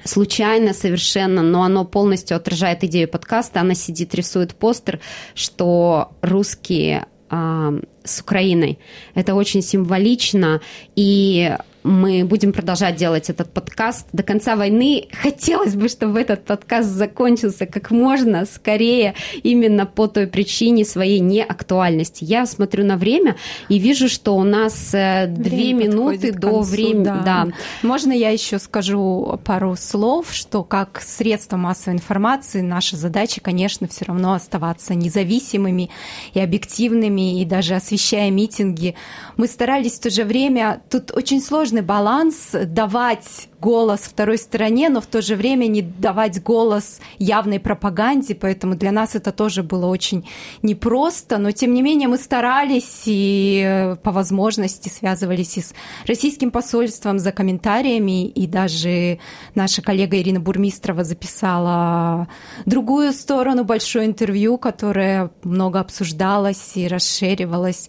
случайно 0.05 0.73
совершенно, 0.73 1.43
но 1.43 1.63
оно 1.63 1.85
полностью 1.85 2.37
отражает 2.37 2.85
идею 2.85 3.09
подкаста. 3.09 3.61
Она 3.61 3.75
сидит, 3.75 4.15
рисует 4.15 4.55
постер, 4.55 5.01
что 5.35 6.13
русские 6.23 7.07
э, 7.31 7.81
с 8.05 8.21
Украиной. 8.21 8.79
Это 9.15 9.35
очень 9.35 9.63
символично, 9.63 10.61
и 10.97 11.57
мы 11.89 12.25
будем 12.25 12.53
продолжать 12.53 12.97
делать 12.97 13.31
этот 13.31 13.51
подкаст 13.51 14.07
до 14.13 14.23
конца 14.23 14.57
войны. 14.57 15.09
Хотелось 15.23 15.75
бы, 15.75 15.89
чтобы 15.89 16.21
этот 16.21 16.45
подкаст 16.45 16.91
закончился 16.91 17.65
как 17.65 17.91
можно 17.91 18.45
скорее 18.45 19.15
именно 19.43 19.87
по 19.87 20.07
той 20.07 20.27
причине 20.27 20.85
своей 20.85 21.19
неактуальности. 21.19 22.25
Я 22.25 22.45
смотрю 22.45 22.85
на 22.85 22.99
время 22.99 23.37
и 23.71 23.79
вижу, 23.79 24.09
что 24.09 24.37
у 24.37 24.45
нас 24.45 24.93
э, 24.93 25.27
две 25.29 25.73
минуты 25.73 26.33
до 26.33 26.61
времени. 26.61 27.05
Да. 27.05 27.23
да. 27.25 27.49
Можно 27.83 28.13
я 28.13 28.31
еще 28.31 28.59
скажу 28.59 29.41
пару 29.45 29.75
слов, 29.75 30.33
что 30.33 30.65
как 30.65 31.01
средство 31.01 31.57
массовой 31.57 31.95
информации 31.95 32.61
наша 32.61 32.97
задача, 32.97 33.41
конечно, 33.41 33.89
все 33.89 34.05
равно 34.05 34.35
оставаться 34.35 34.95
независимыми 34.95 35.89
и 36.35 36.41
объективными, 36.41 37.41
и 37.41 37.47
даже 37.47 37.75
освещая 37.75 38.31
митинги. 38.31 38.95
Мы 39.39 39.47
старались 39.47 39.95
в 39.95 40.01
то 40.01 40.11
же 40.11 40.25
время, 40.25 40.83
тут 40.91 41.13
очень 41.17 41.41
сложно 41.41 41.78
сложный 41.79 41.83
баланс 41.83 42.51
давать 42.53 43.49
голос 43.61 44.01
второй 44.01 44.39
стороне, 44.39 44.89
но 44.89 45.01
в 45.01 45.07
то 45.07 45.21
же 45.21 45.35
время 45.35 45.67
не 45.67 45.83
давать 45.83 46.43
голос 46.43 47.01
явной 47.19 47.59
пропаганде, 47.59 48.35
поэтому 48.35 48.77
для 48.77 48.93
нас 48.93 49.15
это 49.15 49.33
тоже 49.33 49.63
было 49.63 49.87
очень 49.87 50.25
непросто, 50.63 51.39
но 51.39 51.51
тем 51.51 51.75
не 51.75 51.83
менее 51.83 52.09
мы 52.09 52.19
старались 52.19 53.03
и 53.07 53.63
э, 53.65 53.97
по 53.97 54.13
возможности 54.13 54.89
связывались 54.89 55.57
и 55.59 55.61
с 55.61 55.75
российским 56.07 56.51
посольством 56.51 57.19
за 57.19 57.33
комментариями, 57.33 58.29
и 58.29 58.47
даже 58.47 59.19
наша 59.55 59.83
коллега 59.83 60.17
Ирина 60.17 60.41
Бурмистрова 60.41 61.05
записала 61.05 62.29
другую 62.67 63.13
сторону, 63.13 63.65
большое 63.65 64.07
интервью, 64.07 64.59
которое 64.59 65.31
много 65.43 65.81
обсуждалось 65.81 66.77
и 66.77 66.89
расширивалось 66.89 67.89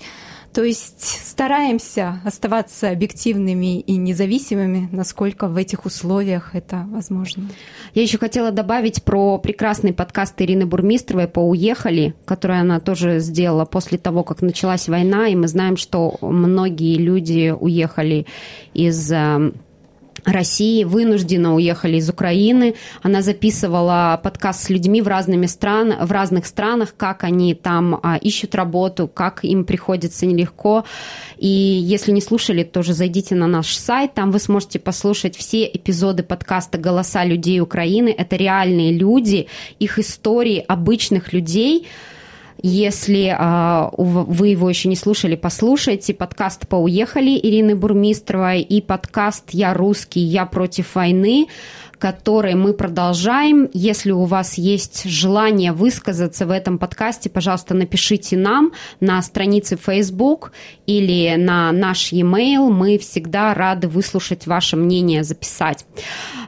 то 0.54 0.64
есть 0.64 1.28
стараемся 1.28 2.22
оставаться 2.26 2.89
объективными 2.89 3.80
и 3.80 3.97
независимыми, 3.97 4.89
насколько 4.91 5.47
в 5.47 5.58
этих 5.58 5.86
условиях 5.86 6.56
это 6.56 6.88
возможно. 6.89 7.50
Я 7.93 8.02
еще 8.02 8.18
хотела 8.18 8.52
добавить 8.52 9.04
про 9.04 9.38
прекрасный 9.38 9.93
подкаст 9.93 10.41
Ирины 10.41 10.66
Бурмистровой 10.66 11.28
по 11.28 11.39
«Уехали», 11.39 12.16
который 12.26 12.60
она 12.60 12.80
тоже 12.80 13.20
сделала 13.20 13.66
после 13.66 13.97
того, 13.97 14.24
как 14.24 14.41
началась 14.41 14.88
война, 14.88 15.28
и 15.28 15.36
мы 15.36 15.47
знаем, 15.47 15.78
что 15.78 16.18
многие 16.22 16.97
люди 16.97 17.54
уехали 17.58 18.26
из 18.74 19.12
э, 19.12 19.52
России 20.26 20.84
вынужденно 20.84 21.56
уехали 21.56 21.98
из 21.98 22.10
Украины. 22.10 22.76
Она 23.02 23.22
записывала 23.22 24.20
подкаст 24.22 24.64
с 24.64 24.70
людьми 24.70 25.02
в, 25.02 25.08
разными 25.08 25.46
стран, 25.46 25.94
в 26.00 26.12
разных 26.12 26.46
странах, 26.46 26.94
как 26.96 27.24
они 27.24 27.54
там 27.54 28.00
а, 28.02 28.18
ищут 28.18 28.56
работу, 28.56 29.08
как 29.08 29.44
им 29.44 29.66
приходится 29.66 30.26
нелегко. 30.26 30.86
И 31.38 31.48
если 31.48 32.12
не 32.12 32.22
слушали, 32.22 32.64
тоже 32.64 32.94
зайдите 32.94 33.36
на 33.36 33.48
наш 33.48 33.76
сайт, 33.76 34.14
там 34.14 34.32
вы 34.32 34.40
сможете 34.40 34.80
послушать 34.80 35.36
все 35.36 35.66
эпизоды 35.66 36.24
подкаста 36.24 36.78
«Голоса 36.78 37.24
людей 37.24 37.60
Украины». 37.62 38.10
Это 38.10 38.36
реальные 38.36 38.94
люди, 38.94 39.48
их 39.80 40.00
истории 40.00 40.64
обычных 40.68 41.34
людей– 41.34 41.88
если 42.62 43.36
а, 43.38 43.91
вы 43.97 44.49
его 44.49 44.70
еще 44.70 44.89
не 44.89 44.95
слушали, 44.95 45.36
послушайте. 45.36 46.14
Подкаст 46.14 46.68
по 46.68 46.76
«Уехали» 46.76 47.39
Ирины 47.41 47.76
Бурмистровой 47.76 48.62
и 48.62 48.82
подкаст 48.82 49.51
«Я 49.51 49.74
русский, 49.74 50.22
я 50.22 50.45
против 50.45 50.95
войны» 50.95 51.47
который 52.00 52.56
мы 52.56 52.74
продолжаем. 52.74 53.70
Если 53.74 54.12
у 54.12 54.24
вас 54.24 54.58
есть 54.58 55.04
желание 55.04 55.74
высказаться 55.74 56.45
в 56.45 56.52
этом 56.52 56.80
подкасте, 56.80 57.30
пожалуйста, 57.30 57.76
напишите 57.76 58.38
нам 58.38 58.72
на 59.02 59.22
странице 59.22 59.78
Facebook 59.78 60.54
или 60.88 61.36
на 61.38 61.72
наш 61.72 62.12
e-mail. 62.14 62.70
Мы 62.70 62.97
всегда 62.97 63.54
рады 63.54 63.88
выслушать 63.88 64.47
ваше 64.47 64.78
мнение, 64.78 65.24
записать. 65.24 65.86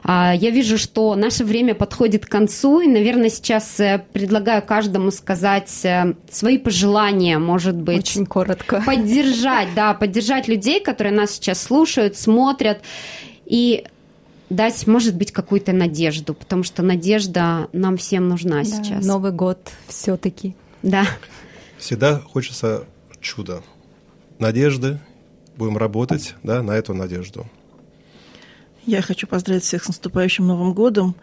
А, 0.02 0.34
я 0.34 0.50
вижу, 0.50 0.78
что 0.78 1.14
наше 1.14 1.44
время 1.44 1.74
подходит 1.74 2.26
к 2.26 2.30
концу, 2.30 2.80
и, 2.80 2.88
наверное, 2.88 3.28
сейчас 3.28 3.78
э, 3.78 4.02
предлагаю 4.12 4.62
каждому 4.62 5.10
сказать 5.10 5.70
э, 5.84 6.14
свои 6.30 6.56
пожелания, 6.56 7.38
может 7.38 7.76
быть. 7.76 7.98
Очень 7.98 8.26
коротко. 8.26 8.82
Поддержать, 8.86 9.68
да, 9.76 9.92
поддержать 9.92 10.48
людей, 10.48 10.80
которые 10.80 11.12
нас 11.12 11.32
сейчас 11.32 11.62
слушают, 11.62 12.16
смотрят. 12.16 12.80
И 13.44 13.84
дать, 14.52 14.86
может 14.86 15.16
быть, 15.16 15.32
какую-то 15.32 15.72
надежду, 15.72 16.34
потому 16.34 16.62
что 16.62 16.82
надежда 16.82 17.68
нам 17.72 17.96
всем 17.96 18.28
нужна 18.28 18.58
да, 18.58 18.64
сейчас. 18.64 19.04
Новый 19.04 19.32
год 19.32 19.72
все-таки. 19.88 20.54
Да. 20.82 21.06
Всегда 21.78 22.20
хочется 22.20 22.84
чуда. 23.20 23.62
Надежды. 24.38 24.98
Будем 25.56 25.76
работать 25.76 26.34
да, 26.42 26.62
на 26.62 26.72
эту 26.72 26.94
надежду. 26.94 27.46
Я 28.86 29.02
хочу 29.02 29.26
поздравить 29.26 29.64
всех 29.64 29.84
с 29.84 29.88
наступающим 29.88 30.46
Новым 30.46 30.72
годом 30.72 31.14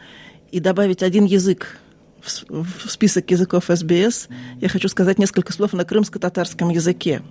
и 0.51 0.59
добавить 0.59 1.03
один 1.03 1.25
язык 1.25 1.77
в 2.21 2.89
список 2.89 3.31
языков 3.31 3.65
СБС. 3.67 4.27
Я 4.61 4.69
хочу 4.69 4.87
сказать 4.87 5.17
несколько 5.17 5.51
слов 5.51 5.73
на 5.73 5.83
крымско-татарском 5.83 6.69
языке. 6.69 7.21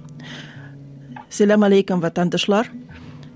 Селям 1.31 1.63
алейкам 1.63 2.01
ватандашлар, 2.01 2.69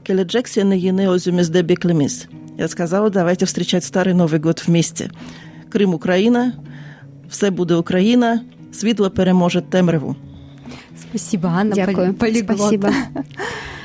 келеджексия 0.04 0.64
ене 0.64 1.08
озюмезде 1.08 1.62
беклемис. 1.62 2.26
Я 2.58 2.68
сказала, 2.68 3.10
давайте 3.10 3.46
встречать 3.46 3.84
Старый 3.84 4.14
Новый 4.14 4.38
год 4.38 4.66
вместе. 4.66 5.10
Крым, 5.70 5.94
Украина, 5.94 6.52
все 7.28 7.50
буде 7.50 7.74
Україна, 7.74 8.40
світло 8.72 9.10
переможе 9.10 9.60
темряву. 9.60 10.16
Спасибо, 11.00 11.48
Анна, 11.48 11.74
Дякую. 11.74 12.14
полиглот. 12.14 12.58
Спасибо. 12.58 12.88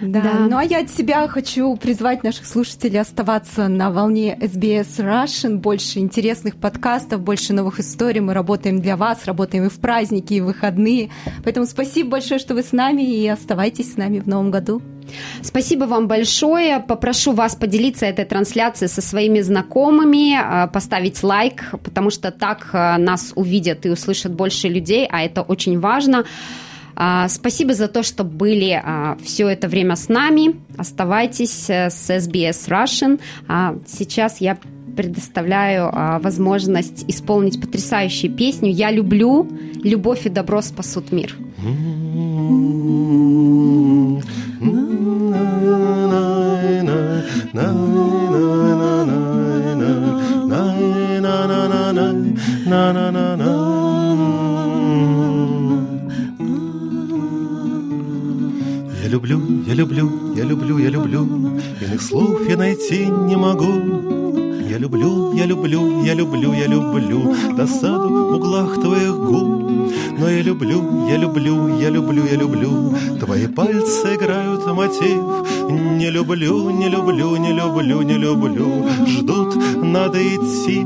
Да. 0.00 0.20
да. 0.20 0.32
Ну 0.48 0.56
а 0.56 0.64
я 0.64 0.80
от 0.80 0.90
себя 0.90 1.26
хочу 1.28 1.76
призвать 1.76 2.22
наших 2.22 2.46
слушателей 2.46 3.00
оставаться 3.00 3.68
на 3.68 3.90
волне 3.90 4.36
SBS 4.40 4.98
Russian. 4.98 5.56
Больше 5.56 5.98
интересных 5.98 6.56
подкастов, 6.56 7.20
больше 7.20 7.52
новых 7.52 7.80
историй. 7.80 8.20
Мы 8.20 8.34
работаем 8.34 8.80
для 8.80 8.96
вас, 8.96 9.24
работаем 9.24 9.66
и 9.66 9.68
в 9.68 9.78
праздники, 9.80 10.34
и 10.34 10.40
в 10.40 10.46
выходные. 10.46 11.10
Поэтому 11.44 11.66
спасибо 11.66 12.10
большое, 12.10 12.38
что 12.38 12.54
вы 12.54 12.62
с 12.62 12.72
нами, 12.72 13.02
и 13.02 13.26
оставайтесь 13.28 13.94
с 13.94 13.96
нами 13.96 14.18
в 14.20 14.26
новом 14.26 14.50
году. 14.50 14.82
Спасибо 15.42 15.84
вам 15.84 16.06
большое. 16.08 16.80
Попрошу 16.80 17.32
вас 17.32 17.54
поделиться 17.54 18.06
этой 18.06 18.24
трансляцией 18.24 18.88
со 18.88 19.00
своими 19.00 19.40
знакомыми, 19.40 20.36
а, 20.36 20.66
поставить 20.66 21.22
лайк, 21.22 21.70
потому 21.82 22.10
что 22.10 22.30
так 22.30 22.68
а, 22.72 22.98
нас 22.98 23.32
увидят 23.34 23.86
и 23.86 23.90
услышат 23.90 24.32
больше 24.32 24.68
людей, 24.68 25.06
а 25.10 25.22
это 25.22 25.42
очень 25.42 25.80
важно. 25.80 26.24
А, 27.00 27.28
спасибо 27.28 27.74
за 27.74 27.86
то, 27.86 28.02
что 28.02 28.24
были 28.24 28.82
все 29.22 29.48
это 29.48 29.68
время 29.68 29.94
с 29.94 30.08
нами. 30.08 30.56
Оставайтесь 30.76 31.70
э, 31.70 31.90
с 31.90 32.10
SBS 32.10 32.68
Russian. 32.68 33.20
Сейчас 33.86 34.40
я 34.40 34.58
предоставляю 34.96 35.92
возможность 36.20 37.04
исполнить 37.06 37.60
потрясающую 37.60 38.34
песню 38.34 38.72
«Я 38.72 38.90
люблю, 38.90 39.48
любовь 39.84 40.26
и 40.26 40.28
добро 40.28 40.60
спасут 40.60 41.12
мир». 41.12 41.36
Я 41.56 41.97
люблю, 59.78 60.10
я 60.34 60.44
люблю, 60.44 60.78
я 60.78 60.90
люблю, 60.90 61.24
иных 61.80 62.02
слов 62.02 62.40
я 62.48 62.56
найти 62.56 63.06
не 63.06 63.36
могу. 63.36 64.18
Я 64.68 64.76
люблю, 64.78 65.32
я 65.34 65.46
люблю, 65.46 66.04
я 66.04 66.14
люблю, 66.14 66.52
я 66.52 66.66
люблю 66.66 67.34
Досаду 67.56 68.08
в 68.08 68.34
углах 68.34 68.74
твоих 68.80 69.14
губ. 69.14 69.92
Но 70.18 70.28
я 70.28 70.42
люблю, 70.42 71.08
я 71.08 71.16
люблю, 71.16 71.78
я 71.78 71.90
люблю, 71.90 72.24
я 72.24 72.36
люблю. 72.36 72.94
Твои 73.20 73.46
пальцы 73.46 74.16
играют 74.16 74.66
мотив. 74.66 75.22
Не 75.70 76.10
люблю, 76.10 76.70
не 76.70 76.88
люблю, 76.88 77.36
не 77.36 77.52
люблю, 77.52 78.02
не 78.02 78.18
люблю. 78.18 78.84
Ждут, 79.06 79.56
надо 79.76 80.18
идти. 80.18 80.84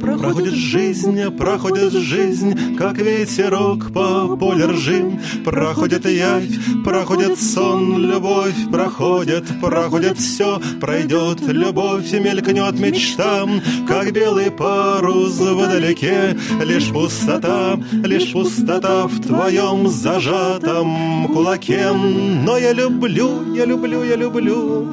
Проходит 0.00 0.54
жизнь, 0.54 1.20
проходит 1.36 1.92
жизнь 1.92 2.69
Как 2.80 2.96
ветерок 2.96 3.92
по 3.92 4.36
полю 4.36 4.68
ржим 4.68 5.20
Проходит 5.44 6.06
явь, 6.06 6.82
проходит 6.82 7.38
сон 7.38 7.98
Любовь 7.98 8.70
проходит, 8.72 9.44
проходит 9.60 10.16
все 10.16 10.58
Пройдет 10.80 11.42
любовь, 11.42 12.10
мелькнет 12.12 12.80
мечта 12.80 13.20
там, 13.20 13.60
как 13.86 14.12
белый 14.12 14.50
парус 14.50 15.38
вдалеке, 15.38 16.38
Лишь 16.64 16.88
пустота, 16.88 17.78
лишь 17.92 18.32
пустота 18.32 19.06
в 19.06 19.20
твоем 19.20 19.88
зажатом 19.88 21.28
кулаке. 21.28 21.92
Но 21.92 22.56
я 22.56 22.72
люблю, 22.72 23.54
я 23.54 23.66
люблю, 23.66 24.02
я 24.02 24.16
люблю, 24.16 24.86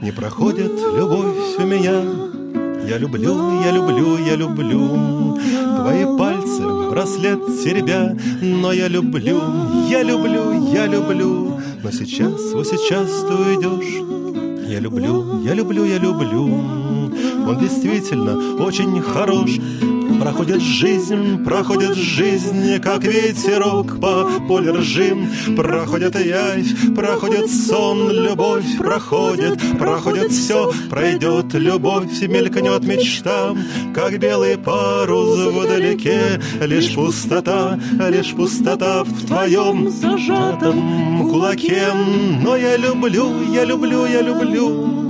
не 0.00 0.12
проходит 0.12 0.72
любовь 0.96 1.58
у 1.58 1.62
меня. 1.62 2.37
Я 2.88 2.96
люблю, 2.96 3.60
я 3.62 3.70
люблю, 3.70 4.16
я 4.16 4.34
люблю. 4.34 5.38
Твои 5.76 6.04
пальцы, 6.16 6.62
браслет 6.90 7.38
теребя 7.62 8.16
Но 8.40 8.72
я 8.72 8.88
люблю, 8.88 9.42
я 9.90 10.02
люблю, 10.02 10.72
я 10.72 10.86
люблю. 10.86 11.60
Но 11.82 11.90
сейчас, 11.90 12.40
вот 12.54 12.66
сейчас 12.66 13.10
ты 13.24 13.34
уйдешь. 13.34 14.02
Я 14.66 14.80
люблю, 14.80 15.42
я 15.44 15.52
люблю, 15.52 15.84
я 15.84 15.98
люблю. 15.98 16.46
Он 17.46 17.58
действительно 17.60 18.64
очень 18.64 19.02
хорош. 19.02 19.58
Проходит 20.20 20.60
жизнь, 20.60 21.44
проходит 21.44 21.94
жизнь, 21.94 22.80
как 22.80 23.04
ветерок 23.04 24.00
по 24.00 24.28
полю 24.48 24.74
ржим. 24.78 25.28
Проходит 25.56 26.18
явь, 26.18 26.94
проходит 26.94 27.50
сон, 27.50 28.10
любовь 28.10 28.78
проходит, 28.78 29.78
проходит 29.78 30.32
все, 30.32 30.72
пройдет 30.90 31.54
любовь, 31.54 32.20
мелькнет 32.22 32.84
мечта, 32.84 33.54
как 33.94 34.18
белый 34.18 34.58
парус 34.58 35.38
вдалеке. 35.38 36.40
Лишь 36.60 36.94
пустота, 36.94 37.78
лишь 38.08 38.34
пустота 38.34 39.04
в 39.04 39.26
твоем 39.26 39.90
зажатом 39.90 41.28
кулаке. 41.30 41.92
Но 42.42 42.56
я 42.56 42.76
люблю, 42.76 43.52
я 43.52 43.64
люблю, 43.64 44.06
я 44.06 44.22
люблю 44.22 45.07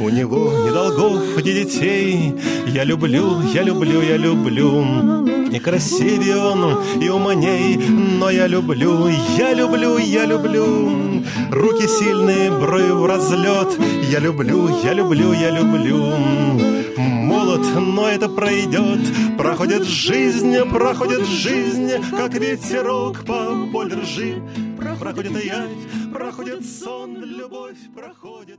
у 0.00 0.08
него 0.08 0.52
ни 0.66 0.70
долгов, 0.70 1.36
ни 1.36 1.52
детей. 1.52 2.34
Я 2.66 2.84
люблю, 2.84 3.40
я 3.54 3.62
люблю, 3.62 4.02
я 4.02 4.16
люблю. 4.16 5.26
И 5.50 5.58
красивее 5.58 6.36
он, 6.36 6.82
и 7.00 7.08
умней, 7.08 7.76
но 7.76 8.30
я 8.30 8.46
люблю, 8.46 9.08
я 9.38 9.54
люблю, 9.54 9.98
я 9.98 10.26
люблю. 10.26 11.22
Руки 11.50 11.86
сильные, 11.86 12.50
брови 12.50 12.90
в 12.90 13.06
разлет. 13.06 13.78
Я 14.10 14.18
люблю, 14.18 14.68
я 14.82 14.92
люблю, 14.92 15.32
я 15.32 15.50
люблю. 15.50 16.02
Молод, 16.98 17.66
но 17.74 18.08
это 18.08 18.28
пройдет. 18.28 19.00
Проходит 19.38 19.84
жизнь, 19.84 20.56
проходит 20.70 21.26
жизнь, 21.26 21.90
как 22.10 22.34
ветерок 22.34 23.24
по 23.24 23.66
полю 23.72 24.00
ржи. 24.00 24.42
Проходит 24.98 25.44
явь, 25.44 26.12
проходит 26.12 26.64
сон, 26.64 27.22
любовь 27.22 27.76
проходит 27.94 28.58